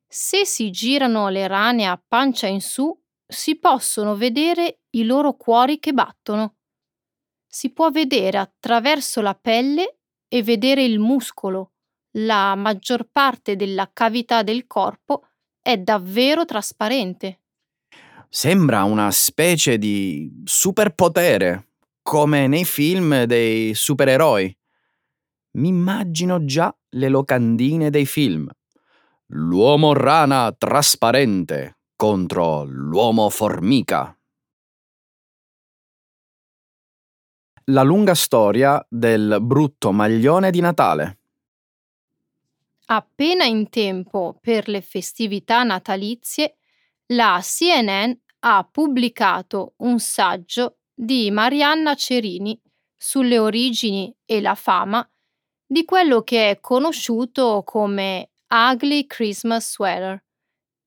Se 0.06 0.44
si 0.44 0.70
girano 0.70 1.30
le 1.30 1.48
rane 1.48 1.86
a 1.86 2.02
pancia 2.06 2.48
in 2.48 2.60
su, 2.60 2.94
si 3.26 3.58
possono 3.58 4.18
vedere 4.18 4.80
i 4.92 5.06
loro 5.06 5.38
cuori 5.38 5.80
che 5.80 5.94
battono. 5.94 6.56
Si 7.48 7.72
può 7.72 7.90
vedere 7.90 8.38
attraverso 8.38 9.22
la 9.22 9.34
pelle 9.34 10.00
e 10.28 10.44
vedere 10.44 10.84
il 10.84 11.00
muscolo. 11.00 11.72
La 12.18 12.56
maggior 12.56 13.08
parte 13.10 13.56
della 13.56 13.90
cavità 13.94 14.44
del 14.44 14.68
corpo 14.68 15.28
è 15.62 15.78
davvero 15.78 16.44
trasparente. 16.44 17.40
Sembra 18.28 18.84
una 18.84 19.10
specie 19.12 19.78
di 19.78 20.44
superpotere, 20.44 21.70
come 22.02 22.48
nei 22.48 22.66
film 22.66 23.24
dei 23.24 23.74
supereroi. 23.74 24.54
Mi 25.58 25.70
immagino 25.70 26.46
già 26.46 26.76
le 26.90 27.10
locandine 27.10 27.90
dei 27.90 28.06
film. 28.06 28.48
L'uomo 29.32 29.94
rana 29.94 30.54
trasparente 30.56 31.80
contro 31.96 32.64
l'uomo 32.64 33.30
formica. 33.30 34.16
La 37.66 37.82
lunga 37.82 38.14
storia 38.14 38.86
del 38.88 39.40
brutto 39.42 39.92
maglione 39.92 40.52
di 40.52 40.60
Natale. 40.60 41.20
Appena 42.86 43.44
in 43.44 43.68
tempo 43.70 44.38
per 44.40 44.70
le 44.70 44.82
festività 44.82 45.64
natalizie, 45.64 46.58
la 47.08 47.40
CNN 47.42 48.12
ha 48.40 48.68
pubblicato 48.72 49.74
un 49.78 50.00
saggio 50.00 50.78
di 50.94 51.32
Marianna 51.32 51.96
Cerini 51.96 52.58
sulle 52.96 53.40
origini 53.40 54.16
e 54.24 54.40
la 54.40 54.56
fama 54.56 55.06
di 55.68 55.84
quello 55.84 56.24
che 56.24 56.50
è 56.50 56.60
conosciuto 56.62 57.62
come 57.66 58.32
Ugly 58.48 59.06
Christmas 59.06 59.74
Sweater, 59.74 60.24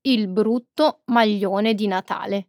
il 0.03 0.27
brutto 0.29 1.03
maglione 1.07 1.75
di 1.75 1.87
Natale. 1.87 2.49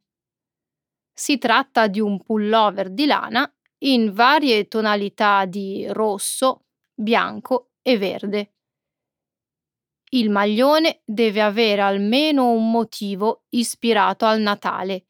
Si 1.13 1.37
tratta 1.37 1.87
di 1.87 1.99
un 1.99 2.23
pullover 2.23 2.89
di 2.89 3.05
lana 3.05 3.53
in 3.79 4.13
varie 4.13 4.69
tonalità 4.69 5.43
di 5.45 5.85
rosso, 5.89 6.67
bianco 6.93 7.71
e 7.81 7.97
verde. 7.97 8.53
Il 10.11 10.29
maglione 10.29 11.01
deve 11.03 11.41
avere 11.41 11.81
almeno 11.81 12.51
un 12.51 12.71
motivo 12.71 13.43
ispirato 13.49 14.25
al 14.25 14.39
Natale, 14.39 15.07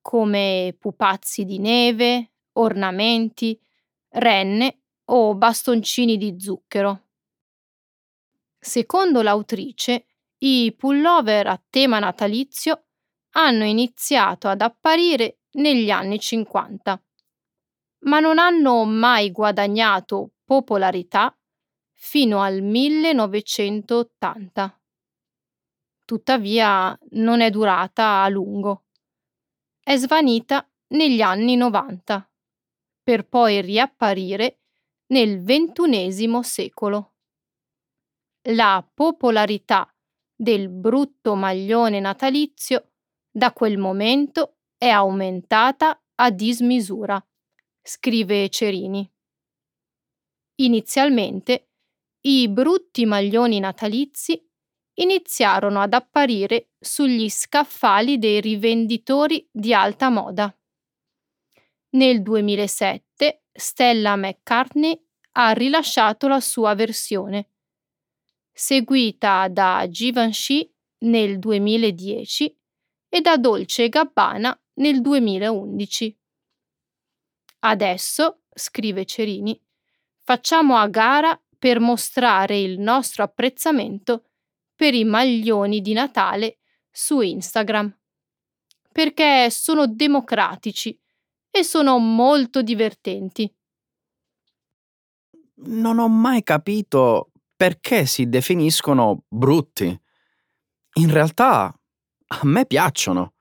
come 0.00 0.74
pupazzi 0.78 1.44
di 1.44 1.58
neve, 1.58 2.32
ornamenti, 2.52 3.58
renne 4.10 4.80
o 5.06 5.34
bastoncini 5.34 6.16
di 6.16 6.36
zucchero. 6.38 7.02
Secondo 8.58 9.22
l'autrice, 9.22 10.06
i 10.38 10.74
pullover 10.76 11.46
a 11.46 11.62
tema 11.70 11.98
natalizio 11.98 12.84
hanno 13.32 13.64
iniziato 13.64 14.48
ad 14.48 14.60
apparire 14.60 15.38
negli 15.52 15.90
anni 15.90 16.18
50, 16.18 17.02
ma 18.00 18.20
non 18.20 18.38
hanno 18.38 18.84
mai 18.84 19.30
guadagnato 19.30 20.32
popolarità 20.44 21.34
fino 21.92 22.42
al 22.42 22.60
1980. 22.62 24.80
Tuttavia 26.04 26.98
non 27.10 27.40
è 27.40 27.50
durata 27.50 28.22
a 28.22 28.28
lungo. 28.28 28.84
È 29.80 29.96
svanita 29.96 30.68
negli 30.88 31.20
anni 31.20 31.56
90, 31.56 32.30
per 33.02 33.26
poi 33.26 33.60
riapparire 33.60 34.60
nel 35.08 35.42
XXI 35.42 36.42
secolo. 36.42 37.14
La 38.48 38.88
popolarità 38.94 39.92
del 40.34 40.68
brutto 40.68 41.34
maglione 41.34 42.00
natalizio 42.00 42.92
da 43.30 43.52
quel 43.52 43.78
momento 43.78 44.58
è 44.76 44.88
aumentata 44.88 46.00
a 46.16 46.30
dismisura, 46.30 47.24
scrive 47.82 48.48
Cerini. 48.48 49.10
Inizialmente 50.56 51.70
i 52.26 52.48
brutti 52.48 53.04
maglioni 53.04 53.60
natalizi 53.60 54.42
iniziarono 54.98 55.80
ad 55.80 55.92
apparire 55.92 56.70
sugli 56.78 57.28
scaffali 57.28 58.18
dei 58.18 58.40
rivenditori 58.40 59.46
di 59.50 59.74
alta 59.74 60.08
moda. 60.08 60.54
Nel 61.90 62.22
2007 62.22 63.45
Stella 63.56 64.16
McCartney 64.16 64.98
ha 65.32 65.52
rilasciato 65.52 66.28
la 66.28 66.40
sua 66.40 66.74
versione, 66.74 67.50
seguita 68.52 69.48
da 69.48 69.86
Givenchy 69.88 70.70
nel 70.98 71.38
2010 71.38 72.56
e 73.08 73.20
da 73.20 73.36
Dolce 73.36 73.88
Gabbana 73.88 74.58
nel 74.74 75.00
2011. 75.00 76.18
Adesso, 77.60 78.42
scrive 78.52 79.04
Cerini, 79.04 79.60
facciamo 80.22 80.76
a 80.76 80.88
gara 80.88 81.38
per 81.58 81.80
mostrare 81.80 82.58
il 82.58 82.78
nostro 82.78 83.22
apprezzamento 83.22 84.24
per 84.74 84.94
i 84.94 85.04
maglioni 85.04 85.80
di 85.80 85.92
Natale 85.92 86.58
su 86.90 87.20
Instagram, 87.20 87.94
perché 88.92 89.50
sono 89.50 89.86
democratici 89.86 90.98
e 91.58 91.64
sono 91.64 91.98
molto 91.98 92.60
divertenti. 92.60 93.50
Non 95.64 95.98
ho 95.98 96.08
mai 96.08 96.42
capito 96.42 97.30
perché 97.56 98.04
si 98.04 98.28
definiscono 98.28 99.24
brutti. 99.26 99.98
In 100.98 101.10
realtà 101.10 101.74
a 102.26 102.40
me 102.42 102.66
piacciono. 102.66 103.32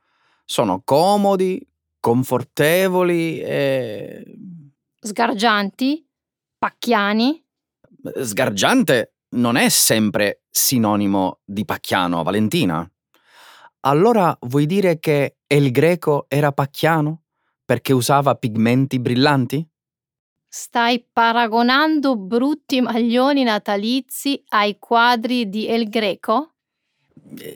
Sono 0.46 0.82
comodi, 0.84 1.60
confortevoli 2.00 3.42
e... 3.42 4.38
Sgargianti? 5.00 6.08
Pacchiani? 6.58 7.44
Sgargiante 8.22 9.16
non 9.30 9.58
è 9.58 9.68
sempre 9.68 10.44
sinonimo 10.50 11.42
di 11.44 11.66
pacchiano, 11.66 12.24
Valentina. 12.24 12.90
Allora 13.82 14.36
vuoi 14.42 14.66
dire 14.66 15.00
che 15.00 15.38
El 15.48 15.72
Greco 15.72 16.26
era 16.30 16.54
pacchiano 16.54 17.25
perché 17.66 17.94
usava 17.94 18.36
pigmenti 18.36 19.00
brillanti? 19.00 19.68
Stai 20.48 21.06
paragonando 21.12 22.16
brutti 22.16 22.80
maglioni 22.80 23.44
natalizi 23.44 24.42
ai 24.50 24.78
quadri 24.80 25.50
di 25.50 25.68
El 25.68 25.90
Greco? 25.90 26.54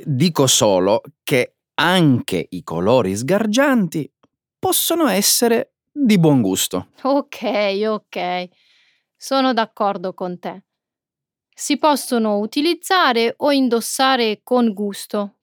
Dico 0.04 0.48
solo 0.48 1.02
che 1.24 1.56
anche 1.76 2.48
i 2.50 2.64
colori 2.64 3.16
sgargianti 3.16 4.12
possono 4.58 5.08
essere 5.08 5.76
di 5.92 6.20
buon 6.20 6.42
gusto. 6.42 6.90
Ok, 7.04 7.82
ok. 7.86 8.50
Sono 9.16 9.54
d'accordo 9.54 10.14
con 10.14 10.40
te. 10.40 10.64
Si 11.54 11.78
possono 11.78 12.40
utilizzare 12.40 13.34
o 13.38 13.52
indossare 13.52 14.42
con 14.44 14.74
gusto. 14.74 15.36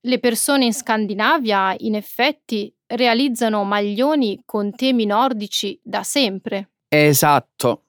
Le 0.00 0.18
persone 0.20 0.66
in 0.66 0.72
Scandinavia, 0.72 1.74
in 1.78 1.94
effetti, 1.96 2.75
realizzano 2.86 3.64
maglioni 3.64 4.42
con 4.44 4.74
temi 4.74 5.06
nordici 5.06 5.78
da 5.82 6.02
sempre. 6.02 6.70
Esatto, 6.88 7.84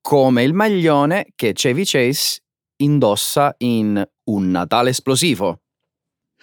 come 0.00 0.42
il 0.42 0.52
maglione 0.52 1.28
che 1.34 1.52
Chevy 1.52 1.84
Chase 1.84 2.42
indossa 2.76 3.54
in 3.58 4.02
Un 4.24 4.50
Natale 4.50 4.90
esplosivo. 4.90 5.60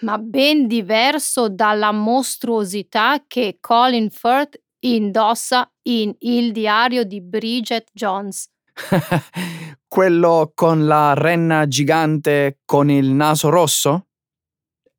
Ma 0.00 0.16
ben 0.18 0.66
diverso 0.66 1.48
dalla 1.48 1.92
mostruosità 1.92 3.22
che 3.26 3.58
Colin 3.60 4.08
Firth 4.10 4.58
indossa 4.80 5.70
in 5.82 6.14
Il 6.20 6.52
diario 6.52 7.04
di 7.04 7.20
Bridget 7.20 7.90
Jones. 7.92 8.48
Quello 9.86 10.52
con 10.54 10.86
la 10.86 11.12
renna 11.14 11.66
gigante 11.68 12.60
con 12.64 12.90
il 12.90 13.10
naso 13.10 13.50
rosso? 13.50 14.06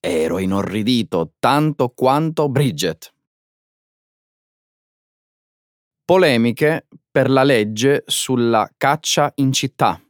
Ero 0.03 0.39
inorridito 0.39 1.33
tanto 1.37 1.89
quanto 1.89 2.49
Bridget. 2.49 3.13
Polemiche 6.03 6.87
per 7.11 7.29
la 7.29 7.43
legge 7.43 8.03
sulla 8.07 8.67
caccia 8.77 9.31
in 9.35 9.53
città. 9.53 10.01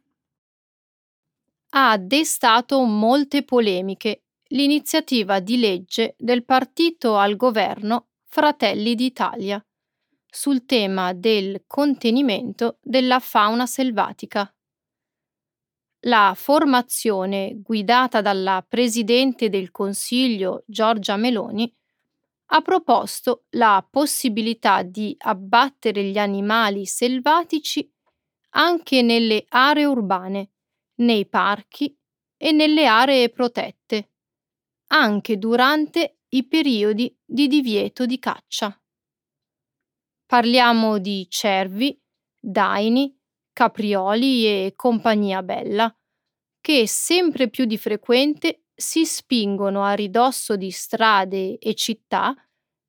Ha 1.72 1.98
destato 1.98 2.82
molte 2.84 3.44
polemiche 3.44 4.24
l'iniziativa 4.52 5.42
di 5.42 5.58
legge 5.58 6.16
del 6.18 6.46
partito 6.46 7.18
al 7.18 7.36
governo 7.36 8.12
Fratelli 8.28 8.96
d'Italia 8.96 9.62
sul 10.26 10.64
tema 10.64 11.12
del 11.12 11.64
contenimento 11.68 12.78
della 12.82 13.20
fauna 13.20 13.66
selvatica. 13.66 14.50
La 16.06 16.34
formazione 16.36 17.60
guidata 17.62 18.22
dalla 18.22 18.66
Presidente 18.68 19.50
del 19.50 19.70
Consiglio 19.70 20.64
Giorgia 20.66 21.16
Meloni 21.16 21.72
ha 22.54 22.62
proposto 22.62 23.46
la 23.52 23.86
possibilità 23.88 24.82
di 24.82 25.16
abbattere 25.20 26.04
gli 26.04 26.18
animali 26.18 26.88
selvatici 26.88 27.88
anche 28.54 29.02
nelle 29.04 29.46
aree 29.48 29.86
urbane, 29.86 30.52
nei 30.96 31.28
parchi 31.28 31.96
e 32.36 32.52
nelle 32.52 32.88
aree 32.88 33.30
protette, 33.30 34.12
anche 34.88 35.38
durante 35.38 36.22
i 36.30 36.48
periodi 36.48 37.16
di 37.24 37.48
divieto 37.48 38.08
di 38.08 38.18
caccia. 38.18 38.76
Parliamo 40.26 40.98
di 40.98 41.28
cervi, 41.30 42.02
daini, 42.40 43.21
caprioli 43.54 44.46
e 44.46 44.74
compagnia 44.76 45.44
bella, 45.44 45.94
che 46.60 46.88
sempre 46.88 47.50
più 47.50 47.66
di 47.66 47.78
frequente 47.78 48.64
si 48.74 49.06
spingono 49.06 49.84
a 49.84 49.94
ridosso 49.94 50.56
di 50.56 50.72
strade 50.72 51.58
e 51.58 51.74
città 51.76 52.34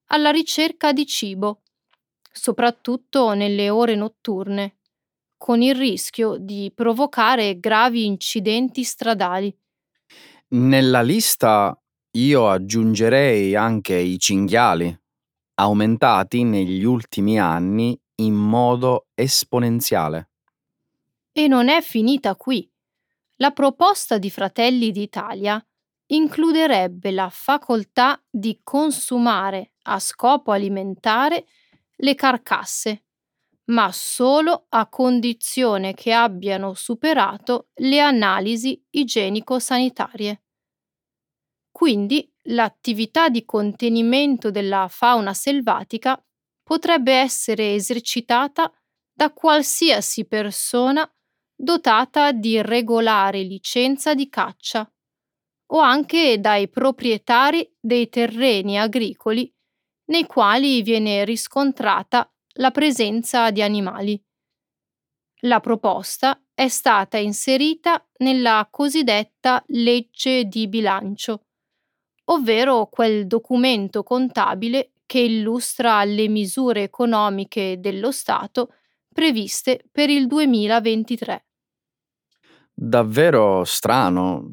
alla 0.06 0.30
ricerca 0.30 0.92
di 0.92 1.06
cibo, 1.06 1.62
soprattutto 2.32 3.34
nelle 3.34 3.70
ore 3.70 3.94
notturne, 3.94 4.78
con 5.36 5.60
il 5.60 5.74
rischio 5.74 6.36
di 6.38 6.70
provocare 6.74 7.58
gravi 7.58 8.06
incidenti 8.06 8.84
stradali. 8.84 9.54
Nella 10.48 11.02
lista 11.02 11.76
io 12.12 12.48
aggiungerei 12.48 13.54
anche 13.54 13.96
i 13.96 14.18
cinghiali, 14.18 14.94
aumentati 15.54 16.44
negli 16.44 16.84
ultimi 16.84 17.40
anni 17.40 17.98
in 18.16 18.34
modo 18.34 19.06
esponenziale. 19.14 20.31
E 21.32 21.48
non 21.48 21.68
è 21.68 21.80
finita 21.80 22.36
qui. 22.36 22.70
La 23.36 23.50
proposta 23.52 24.18
di 24.18 24.30
Fratelli 24.30 24.90
d'Italia 24.90 25.64
includerebbe 26.06 27.10
la 27.10 27.30
facoltà 27.30 28.22
di 28.30 28.60
consumare 28.62 29.72
a 29.84 29.98
scopo 29.98 30.52
alimentare 30.52 31.46
le 31.96 32.14
carcasse, 32.14 33.04
ma 33.66 33.90
solo 33.92 34.66
a 34.68 34.86
condizione 34.88 35.94
che 35.94 36.12
abbiano 36.12 36.74
superato 36.74 37.68
le 37.76 38.00
analisi 38.00 38.80
igienico-sanitarie. 38.90 40.42
Quindi 41.70 42.30
l'attività 42.46 43.28
di 43.30 43.44
contenimento 43.44 44.50
della 44.50 44.88
fauna 44.88 45.32
selvatica 45.32 46.22
potrebbe 46.62 47.12
essere 47.14 47.74
esercitata 47.74 48.70
da 49.12 49.32
qualsiasi 49.32 50.26
persona 50.26 51.10
dotata 51.62 52.32
di 52.32 52.60
regolare 52.60 53.42
licenza 53.42 54.14
di 54.14 54.28
caccia 54.28 54.84
o 55.66 55.78
anche 55.78 56.40
dai 56.40 56.68
proprietari 56.68 57.72
dei 57.78 58.08
terreni 58.08 58.80
agricoli 58.80 59.48
nei 60.06 60.26
quali 60.26 60.82
viene 60.82 61.24
riscontrata 61.24 62.28
la 62.54 62.72
presenza 62.72 63.52
di 63.52 63.62
animali. 63.62 64.20
La 65.42 65.60
proposta 65.60 66.42
è 66.52 66.66
stata 66.66 67.16
inserita 67.16 68.04
nella 68.18 68.66
cosiddetta 68.68 69.62
legge 69.68 70.46
di 70.46 70.66
bilancio, 70.66 71.46
ovvero 72.24 72.88
quel 72.88 73.28
documento 73.28 74.02
contabile 74.02 74.94
che 75.06 75.20
illustra 75.20 76.02
le 76.02 76.26
misure 76.26 76.82
economiche 76.82 77.76
dello 77.78 78.10
Stato 78.10 78.74
previste 79.12 79.84
per 79.92 80.10
il 80.10 80.26
2023. 80.26 81.46
Davvero 82.74 83.64
strano. 83.64 84.50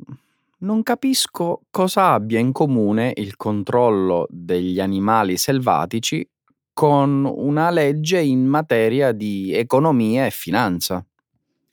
Non 0.60 0.84
capisco 0.84 1.62
cosa 1.72 2.12
abbia 2.12 2.40
in 2.40 2.52
comune 2.52 3.14
il 3.16 3.38
controllo 3.38 4.28
degli 4.30 4.80
animali 4.80 5.38
selvatici 5.38 6.28
con 6.74 7.26
una 7.26 7.70
legge 7.70 8.20
in 8.20 8.46
materia 8.46 9.12
di 9.12 9.54
economia 9.54 10.26
e 10.26 10.32
finanza. 10.32 11.06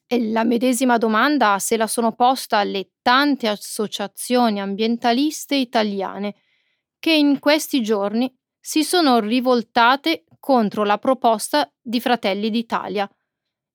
E 0.08 0.30
la 0.30 0.44
medesima 0.44 0.98
domanda 0.98 1.58
se 1.58 1.76
la 1.76 1.86
sono 1.86 2.12
posta 2.12 2.62
le 2.62 2.90
tante 3.02 3.48
associazioni 3.48 4.60
ambientaliste 4.60 5.56
italiane 5.56 6.36
che 6.98 7.12
in 7.12 7.38
questi 7.38 7.82
giorni 7.82 8.32
si 8.60 8.82
sono 8.82 9.20
rivoltate 9.20 10.24
contro 10.40 10.84
la 10.84 10.98
proposta 10.98 11.72
di 11.80 12.00
Fratelli 12.00 12.50
d'Italia, 12.50 13.08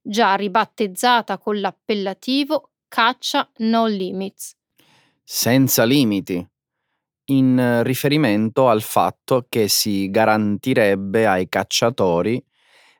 già 0.02 0.36
ribattezzata 0.36 1.38
con 1.38 1.60
l'appellativo 1.60 2.72
Caccia 2.88 3.50
No 3.58 3.86
Limits. 3.86 4.56
Senza 5.24 5.84
limiti, 5.84 6.46
in 7.26 7.82
riferimento 7.84 8.68
al 8.68 8.82
fatto 8.82 9.46
che 9.48 9.68
si 9.68 10.10
garantirebbe 10.10 11.26
ai 11.26 11.48
cacciatori 11.48 12.44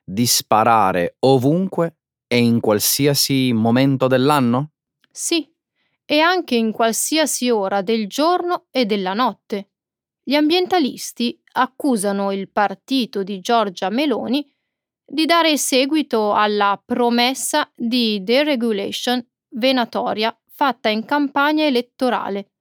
di 0.04 0.26
sparare 0.26 1.16
ovunque 1.20 1.96
e 2.26 2.38
in 2.38 2.60
qualsiasi 2.60 3.52
momento 3.52 4.06
dell'anno? 4.06 4.70
Sì, 5.10 5.46
e 6.04 6.18
anche 6.20 6.54
in 6.54 6.72
qualsiasi 6.72 7.50
ora 7.50 7.82
del 7.82 8.08
giorno 8.08 8.66
e 8.70 8.86
della 8.86 9.12
notte. 9.12 9.68
Gli 10.22 10.34
ambientalisti 10.34 11.38
accusano 11.52 12.32
il 12.32 12.48
partito 12.48 13.22
di 13.22 13.40
Giorgia 13.40 13.90
Meloni 13.90 14.48
di 15.12 15.26
dare 15.26 15.58
seguito 15.58 16.32
alla 16.32 16.80
promessa 16.82 17.70
di 17.76 18.22
deregulation 18.22 19.22
venatoria 19.50 20.34
fatta 20.48 20.88
in 20.88 21.04
campagna 21.04 21.66
elettorale. 21.66 22.52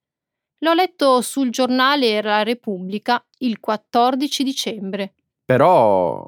L'ho 0.57 0.73
letto 0.73 1.21
sul 1.21 1.49
giornale 1.49 2.21
La 2.21 2.43
Repubblica 2.43 3.25
il 3.37 3.61
14 3.61 4.43
dicembre. 4.43 5.13
Però 5.45 6.27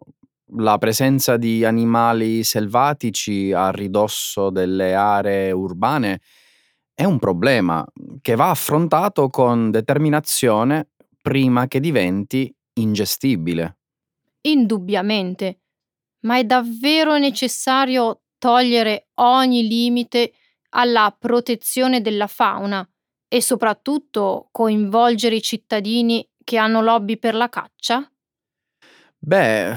la 0.55 0.77
presenza 0.77 1.35
di 1.35 1.65
animali 1.65 2.45
selvatici 2.45 3.51
a 3.51 3.69
ridosso 3.71 4.49
delle 4.49 4.95
aree 4.95 5.51
urbane 5.51 6.21
è 6.93 7.03
un 7.03 7.19
problema 7.19 7.85
che 8.21 8.35
va 8.35 8.49
affrontato 8.49 9.27
con 9.27 9.71
determinazione 9.71 10.87
prima 11.21 11.67
che 11.67 11.81
diventi 11.81 12.53
ingestibile. 12.75 13.77
Indubbiamente. 14.43 15.57
Ma 16.23 16.37
è 16.37 16.43
davvero 16.43 17.17
necessario 17.17 18.23
togliere 18.37 19.07
ogni 19.15 19.67
limite 19.67 20.33
alla 20.69 21.15
protezione 21.17 22.01
della 22.01 22.27
fauna 22.27 22.87
e 23.27 23.41
soprattutto 23.41 24.49
coinvolgere 24.51 25.35
i 25.35 25.41
cittadini 25.41 26.27
che 26.43 26.57
hanno 26.57 26.81
lobby 26.81 27.17
per 27.17 27.35
la 27.35 27.49
caccia? 27.49 28.07
Beh, 29.17 29.75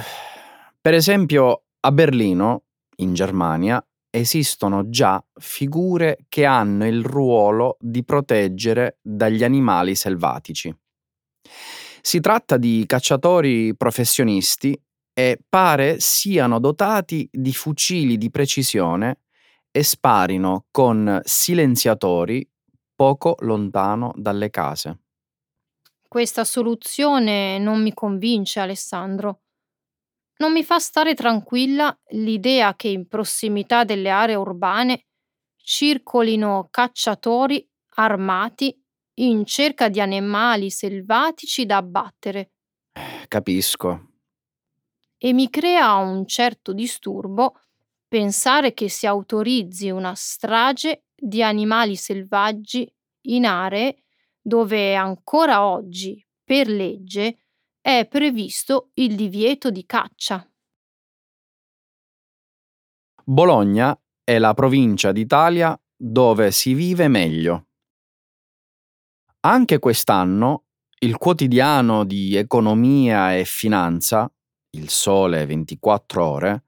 per 0.80 0.94
esempio 0.94 1.64
a 1.80 1.92
Berlino, 1.92 2.64
in 2.96 3.14
Germania, 3.14 3.85
esistono 4.11 4.88
già 4.88 5.22
figure 5.35 6.18
che 6.28 6.44
hanno 6.44 6.87
il 6.87 7.04
ruolo 7.04 7.76
di 7.80 8.04
proteggere 8.04 8.98
dagli 9.02 9.44
animali 9.44 9.94
selvatici. 9.94 10.74
Si 12.00 12.20
tratta 12.20 12.56
di 12.56 12.85
cacciatori 12.87 13.76
professionisti 13.76 14.80
e 15.18 15.38
pare 15.48 15.98
siano 15.98 16.61
dotati 16.61 17.26
di 17.33 17.55
fucili 17.55 18.18
di 18.18 18.31
precisione 18.31 19.20
e 19.70 19.83
sparino 19.83 20.66
con 20.70 21.22
silenziatori 21.24 22.46
poco 22.94 23.37
lontano 23.38 24.12
dalle 24.14 24.50
case. 24.50 24.98
Questa 26.07 26.44
soluzione 26.44 27.59
non 27.59 27.81
mi 27.81 27.94
convince, 27.94 28.61
Alessandro. 28.61 29.40
Non 30.37 30.52
mi 30.52 30.62
fa 30.62 30.79
stare 30.79 31.14
tranquilla 31.14 31.98
l'idea 32.11 32.76
che 32.76 32.88
in 32.88 33.09
prossimità 33.09 33.85
delle 33.85 34.11
aree 34.11 34.35
urbane 34.35 35.07
circolino 35.57 36.68
cacciatori 36.70 37.66
armati 37.94 38.79
in 39.20 39.46
cerca 39.46 39.88
di 39.88 39.98
animali 39.98 40.68
selvatici 40.68 41.64
da 41.64 41.79
abbattere. 41.79 42.50
Capisco. 43.29 44.11
E 45.18 45.33
mi 45.33 45.48
crea 45.48 45.94
un 45.96 46.26
certo 46.26 46.72
disturbo 46.72 47.61
pensare 48.07 48.74
che 48.74 48.88
si 48.88 49.07
autorizzi 49.07 49.90
una 49.90 50.14
strage 50.14 51.07
di 51.14 51.42
animali 51.42 51.96
selvaggi 51.96 52.90
in 53.29 53.46
aree 53.46 54.05
dove 54.40 54.94
ancora 54.94 55.66
oggi, 55.66 56.24
per 56.44 56.68
legge, 56.68 57.38
è 57.81 58.07
previsto 58.09 58.90
il 58.94 59.16
divieto 59.16 59.70
di 59.70 59.85
caccia. 59.85 60.48
Bologna 63.24 63.98
è 64.22 64.38
la 64.38 64.55
provincia 64.55 65.11
d'Italia 65.11 65.76
dove 65.96 66.52
si 66.52 66.74
vive 66.74 67.09
meglio. 67.09 67.68
Anche 69.40 69.79
quest'anno 69.79 70.64
il 70.98 71.16
quotidiano 71.16 72.05
di 72.05 72.37
economia 72.37 73.37
e 73.37 73.44
finanza, 73.44 74.31
Il 74.70 74.88
Sole 74.88 75.46
24 75.46 76.24
ore, 76.24 76.64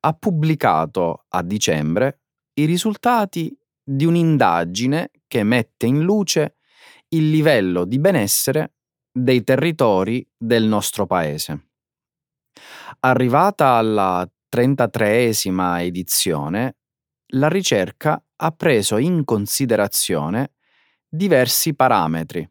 ha 0.00 0.12
pubblicato 0.14 1.26
a 1.28 1.42
dicembre 1.42 2.22
i 2.54 2.64
risultati 2.64 3.56
di 3.82 4.04
un'indagine 4.04 5.10
che 5.26 5.42
mette 5.42 5.86
in 5.86 6.00
luce 6.02 6.56
il 7.08 7.30
livello 7.30 7.84
di 7.84 7.98
benessere 7.98 8.74
dei 9.12 9.42
territori 9.42 10.26
del 10.36 10.64
nostro 10.64 11.06
paese. 11.06 11.68
Arrivata 13.00 13.74
alla 13.74 14.28
33esima 14.54 15.82
edizione, 15.82 16.76
la 17.32 17.48
ricerca 17.48 18.22
ha 18.36 18.50
preso 18.52 18.96
in 18.96 19.24
considerazione 19.24 20.52
diversi 21.08 21.74
parametri 21.74 22.48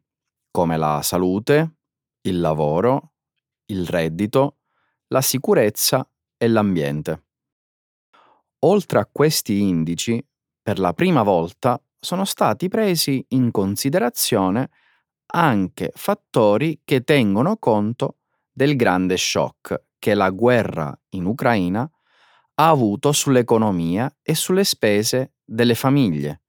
come 0.52 0.78
la 0.78 1.02
salute, 1.02 1.78
il 2.22 2.40
lavoro, 2.40 3.14
il 3.68 3.86
reddito, 3.86 4.59
la 5.10 5.22
sicurezza 5.22 6.08
e 6.38 6.48
l'ambiente. 6.48 7.24
Oltre 8.60 9.00
a 9.00 9.10
questi 9.12 9.62
indici, 9.62 10.24
per 10.62 10.80
la 10.80 10.94
prima 10.94 11.24
volta 11.24 11.82
sono 12.00 12.26
stati 12.26 12.68
presi 12.68 13.24
in 13.30 13.52
considerazione 13.52 14.70
anche 15.32 15.92
fattori 15.94 16.82
che 16.84 17.02
tengono 17.02 17.58
conto 17.58 18.18
del 18.52 18.76
grande 18.76 19.16
shock 19.18 19.84
che 20.00 20.14
la 20.14 20.30
guerra 20.30 20.98
in 21.10 21.26
Ucraina 21.26 21.90
ha 22.56 22.70
avuto 22.70 23.12
sull'economia 23.12 24.14
e 24.22 24.36
sulle 24.36 24.64
spese 24.64 25.34
delle 25.44 25.76
famiglie, 25.76 26.42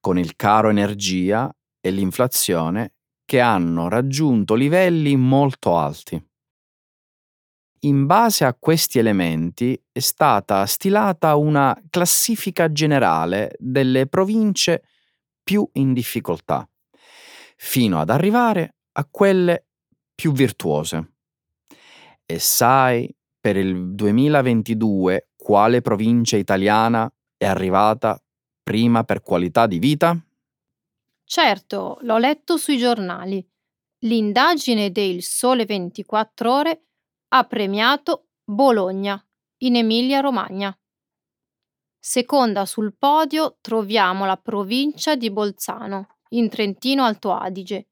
con 0.00 0.18
il 0.18 0.36
caro 0.36 0.68
energia 0.68 1.54
e 1.80 1.90
l'inflazione 1.90 2.94
che 3.24 3.40
hanno 3.40 3.88
raggiunto 3.88 4.54
livelli 4.54 5.16
molto 5.16 5.76
alti. 5.76 6.22
In 7.80 8.06
base 8.06 8.44
a 8.44 8.56
questi 8.58 8.98
elementi 8.98 9.80
è 9.92 10.00
stata 10.00 10.66
stilata 10.66 11.36
una 11.36 11.80
classifica 11.90 12.72
generale 12.72 13.54
delle 13.58 14.06
province 14.06 14.82
più 15.44 15.68
in 15.74 15.92
difficoltà, 15.92 16.68
fino 17.56 18.00
ad 18.00 18.10
arrivare 18.10 18.74
a 18.92 19.06
quelle 19.08 19.66
più 20.14 20.32
virtuose. 20.32 21.12
E 22.26 22.38
sai 22.40 23.14
per 23.40 23.56
il 23.56 23.94
2022 23.94 25.28
quale 25.36 25.80
provincia 25.80 26.36
italiana 26.36 27.10
è 27.36 27.46
arrivata 27.46 28.20
prima 28.62 29.04
per 29.04 29.22
qualità 29.22 29.66
di 29.66 29.78
vita? 29.78 30.20
Certo, 31.24 31.98
l'ho 32.02 32.18
letto 32.18 32.56
sui 32.56 32.76
giornali. 32.76 33.46
L'indagine 34.00 34.90
del 34.90 35.22
Sole 35.22 35.64
24 35.64 36.52
ore 36.52 36.87
ha 37.28 37.44
premiato 37.44 38.28
Bologna, 38.44 39.22
in 39.58 39.76
Emilia-Romagna. 39.76 40.76
Seconda 41.98 42.64
sul 42.64 42.94
podio 42.96 43.58
troviamo 43.60 44.24
la 44.24 44.36
provincia 44.36 45.16
di 45.16 45.30
Bolzano, 45.30 46.18
in 46.30 46.48
Trentino 46.48 47.04
Alto 47.04 47.32
Adige, 47.32 47.88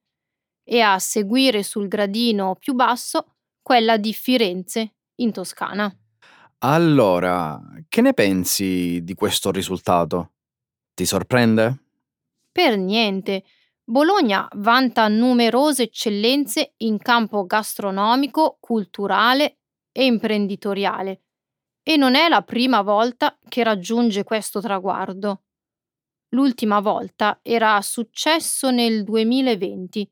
e 0.65 0.81
a 0.81 0.99
seguire 0.99 1.63
sul 1.63 1.89
gradino 1.89 2.57
più 2.57 2.75
basso 2.75 3.37
quella 3.61 3.97
di 3.97 4.15
Firenze, 4.15 4.95
in 5.17 5.33
Toscana. 5.33 5.95
Allora, 6.59 7.61
che 7.89 8.01
ne 8.01 8.15
pensi 8.15 9.03
di 9.03 9.15
questo 9.15 9.51
risultato? 9.51 10.33
Ti 10.95 11.05
sorprende? 11.05 11.85
Per 12.51 12.79
niente. 12.79 13.45
Bologna 13.89 14.49
vanta 14.55 15.07
numerose 15.07 15.85
eccellenze 15.85 16.75
in 16.79 16.99
campo 16.99 17.47
gastronomico, 17.47 18.57
culturale 18.59 19.59
e 19.93 20.05
imprenditoriale 20.07 21.23
e 21.85 21.97
non 21.97 22.17
è 22.17 22.29
la 22.29 22.43
prima 22.43 22.83
volta 22.83 23.39
che 23.49 23.63
raggiunge 23.63 24.25
questo 24.25 24.61
traguardo. 24.61 25.43
L'ultima 26.31 26.81
volta 26.81 27.39
era 27.43 27.81
successo 27.81 28.73
nel 28.73 29.05
2020. 29.05 30.11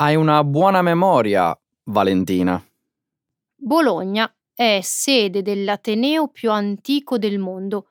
Hai 0.00 0.16
una 0.16 0.42
buona 0.42 0.82
memoria, 0.82 1.56
Valentina. 1.84 2.60
Bologna 3.54 4.28
è 4.52 4.80
sede 4.82 5.42
dell'Ateneo 5.42 6.26
più 6.26 6.50
antico 6.50 7.16
del 7.16 7.38
mondo 7.38 7.90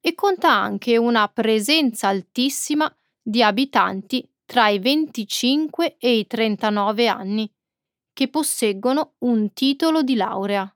e 0.00 0.14
conta 0.14 0.50
anche 0.50 0.96
una 0.96 1.28
presenza 1.28 2.08
altissima 2.08 2.92
di 3.22 3.40
abitanti 3.40 4.28
tra 4.48 4.68
i 4.70 4.78
25 4.78 5.98
e 5.98 6.16
i 6.16 6.26
39 6.26 7.06
anni, 7.06 7.52
che 8.14 8.28
posseggono 8.28 9.16
un 9.18 9.52
titolo 9.52 10.00
di 10.00 10.14
laurea. 10.14 10.74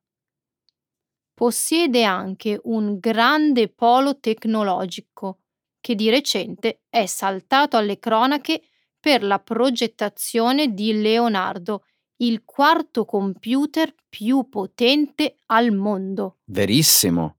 Possiede 1.32 2.04
anche 2.04 2.60
un 2.64 2.98
grande 2.98 3.70
polo 3.70 4.20
tecnologico, 4.20 5.38
che 5.80 5.94
di 5.94 6.10
recente 6.10 6.82
è 6.90 7.06
saltato 7.06 7.78
alle 7.78 7.98
cronache 7.98 8.60
per 9.00 9.22
la 9.22 9.38
progettazione 9.38 10.74
di 10.74 11.00
Leonardo, 11.00 11.86
il 12.16 12.42
quarto 12.44 13.06
computer 13.06 13.94
più 14.06 14.50
potente 14.50 15.38
al 15.46 15.72
mondo. 15.72 16.40
Verissimo. 16.44 17.38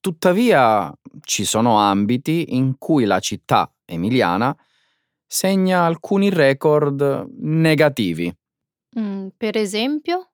Tuttavia 0.00 0.90
ci 1.20 1.44
sono 1.44 1.76
ambiti 1.76 2.56
in 2.56 2.78
cui 2.78 3.04
la 3.04 3.20
città 3.20 3.70
emiliana 3.84 4.56
segna 5.34 5.84
alcuni 5.84 6.30
record 6.30 7.26
negativi. 7.38 8.32
Mm, 8.96 9.26
per 9.36 9.56
esempio? 9.56 10.30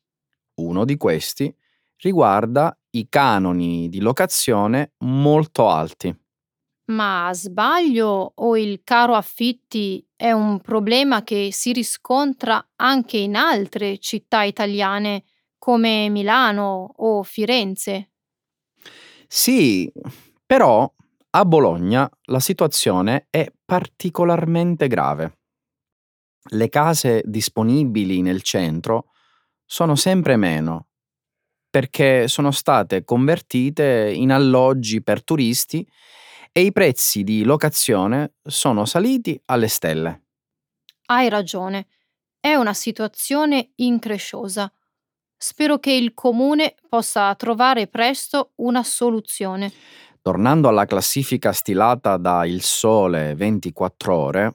Uno 0.57 0.85
di 0.85 0.99
questi 0.99 1.53
riguarda 2.03 2.79
i 2.91 3.09
canoni 3.09 3.89
di 3.89 4.01
locazione 4.01 4.93
molto 4.99 5.71
alti. 5.71 6.15
Ma 6.89 7.31
sbaglio 7.33 8.33
o 8.35 8.59
il 8.59 8.83
caro 8.85 9.15
affitti 9.15 10.07
è 10.15 10.33
un 10.33 10.61
problema 10.61 11.23
che 11.23 11.49
si 11.51 11.73
riscontra 11.73 12.63
anche 12.77 13.17
in 13.17 13.37
altre 13.37 13.97
città 13.97 14.43
italiane 14.43 15.25
come 15.57 16.11
Milano 16.11 16.93
o 16.97 17.23
Firenze? 17.23 18.11
Sì, 19.27 19.91
però 20.45 20.93
a 21.31 21.45
Bologna 21.45 22.11
la 22.25 22.41
situazione 22.41 23.27
è 23.31 23.51
particolarmente 23.65 24.89
grave. 24.89 25.39
Le 26.51 26.69
case 26.69 27.23
disponibili 27.25 28.23
nel 28.23 28.43
centro 28.43 29.11
sono 29.65 29.95
sempre 29.95 30.37
meno 30.37 30.87
perché 31.71 32.27
sono 32.27 32.51
state 32.51 33.05
convertite 33.05 34.11
in 34.13 34.33
alloggi 34.33 35.03
per 35.03 35.23
turisti 35.23 35.87
e 36.51 36.63
i 36.63 36.73
prezzi 36.73 37.23
di 37.23 37.45
locazione 37.45 38.35
sono 38.43 38.85
saliti 38.85 39.41
alle 39.47 39.69
stelle. 39.69 40.23
Hai 41.07 41.29
ragione, 41.29 41.87
è 42.41 42.55
una 42.55 42.75
situazione 42.75 43.71
incresciosa. 43.77 44.73
Spero 45.37 45.79
che 45.79 45.93
il 45.93 46.13
comune 46.13 46.75
possa 46.89 47.33
trovare 47.37 47.87
presto 47.87 48.53
una 48.57 48.83
soluzione. 48.83 49.73
Tornando 50.23 50.69
alla 50.69 50.85
classifica 50.85 51.53
stilata 51.53 52.19
da 52.19 52.45
Il 52.45 52.63
Sole 52.63 53.35
24 53.35 54.15
ore, 54.15 54.55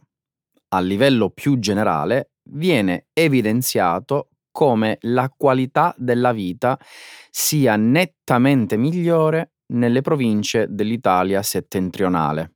a 0.70 0.80
livello 0.80 1.32
più 1.32 1.58
generale 1.58 2.34
viene 2.52 3.08
evidenziato 3.14 4.30
come 4.52 5.00
la 5.02 5.30
qualità 5.36 5.94
della 5.98 6.32
vita 6.32 6.80
sia 7.32 7.76
nettamente 7.76 8.78
migliore 8.78 9.56
nelle 9.74 10.02
province 10.02 10.68
dell'Italia 10.70 11.42
settentrionale. 11.42 12.54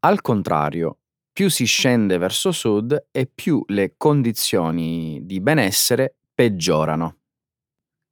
Al 0.00 0.20
contrario, 0.20 0.98
più 1.32 1.48
si 1.48 1.64
scende 1.64 2.18
verso 2.18 2.50
sud 2.50 3.06
e 3.12 3.30
più 3.32 3.62
le 3.68 3.94
condizioni 3.96 5.20
di 5.22 5.40
benessere 5.40 6.16
peggiorano. 6.34 7.18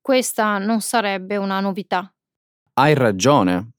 Questa 0.00 0.58
non 0.58 0.80
sarebbe 0.80 1.36
una 1.36 1.58
novità. 1.58 2.15
Hai 2.78 2.92
ragione. 2.92 3.70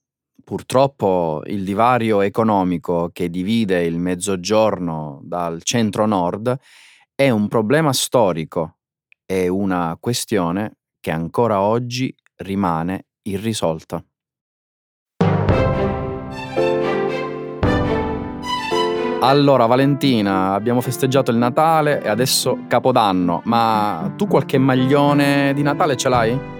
Purtroppo 0.44 1.42
il 1.46 1.62
divario 1.62 2.20
economico 2.20 3.10
che 3.12 3.30
divide 3.30 3.84
il 3.84 3.96
mezzogiorno 3.96 5.20
dal 5.22 5.62
centro-nord 5.62 6.58
è 7.14 7.30
un 7.30 7.46
problema 7.46 7.92
storico 7.92 8.78
e 9.24 9.46
una 9.46 9.96
questione 10.00 10.78
che 10.98 11.12
ancora 11.12 11.60
oggi 11.60 12.12
rimane 12.38 13.06
irrisolta. 13.22 14.04
Allora 19.20 19.66
Valentina, 19.66 20.54
abbiamo 20.54 20.80
festeggiato 20.80 21.30
il 21.30 21.36
Natale 21.36 22.02
e 22.02 22.08
adesso 22.08 22.64
Capodanno, 22.66 23.42
ma 23.44 24.12
tu 24.16 24.26
qualche 24.26 24.58
maglione 24.58 25.54
di 25.54 25.62
Natale 25.62 25.96
ce 25.96 26.08
l'hai? 26.08 26.57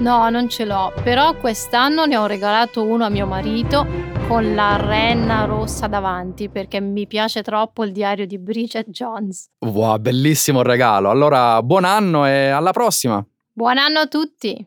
No, 0.00 0.30
non 0.30 0.48
ce 0.48 0.64
l'ho, 0.64 0.94
però 1.02 1.36
quest'anno 1.36 2.06
ne 2.06 2.16
ho 2.16 2.24
regalato 2.24 2.82
uno 2.82 3.04
a 3.04 3.10
mio 3.10 3.26
marito 3.26 3.86
con 4.26 4.54
la 4.54 4.76
renna 4.76 5.44
rossa 5.44 5.88
davanti 5.88 6.48
perché 6.48 6.80
mi 6.80 7.06
piace 7.06 7.42
troppo 7.42 7.84
il 7.84 7.92
diario 7.92 8.26
di 8.26 8.38
Bridget 8.38 8.88
Jones. 8.88 9.50
Wow, 9.58 9.98
bellissimo 9.98 10.62
regalo. 10.62 11.10
Allora, 11.10 11.62
buon 11.62 11.84
anno 11.84 12.24
e 12.26 12.48
alla 12.48 12.70
prossima! 12.70 13.22
Buon 13.52 13.76
anno 13.76 13.98
a 13.98 14.06
tutti! 14.06 14.66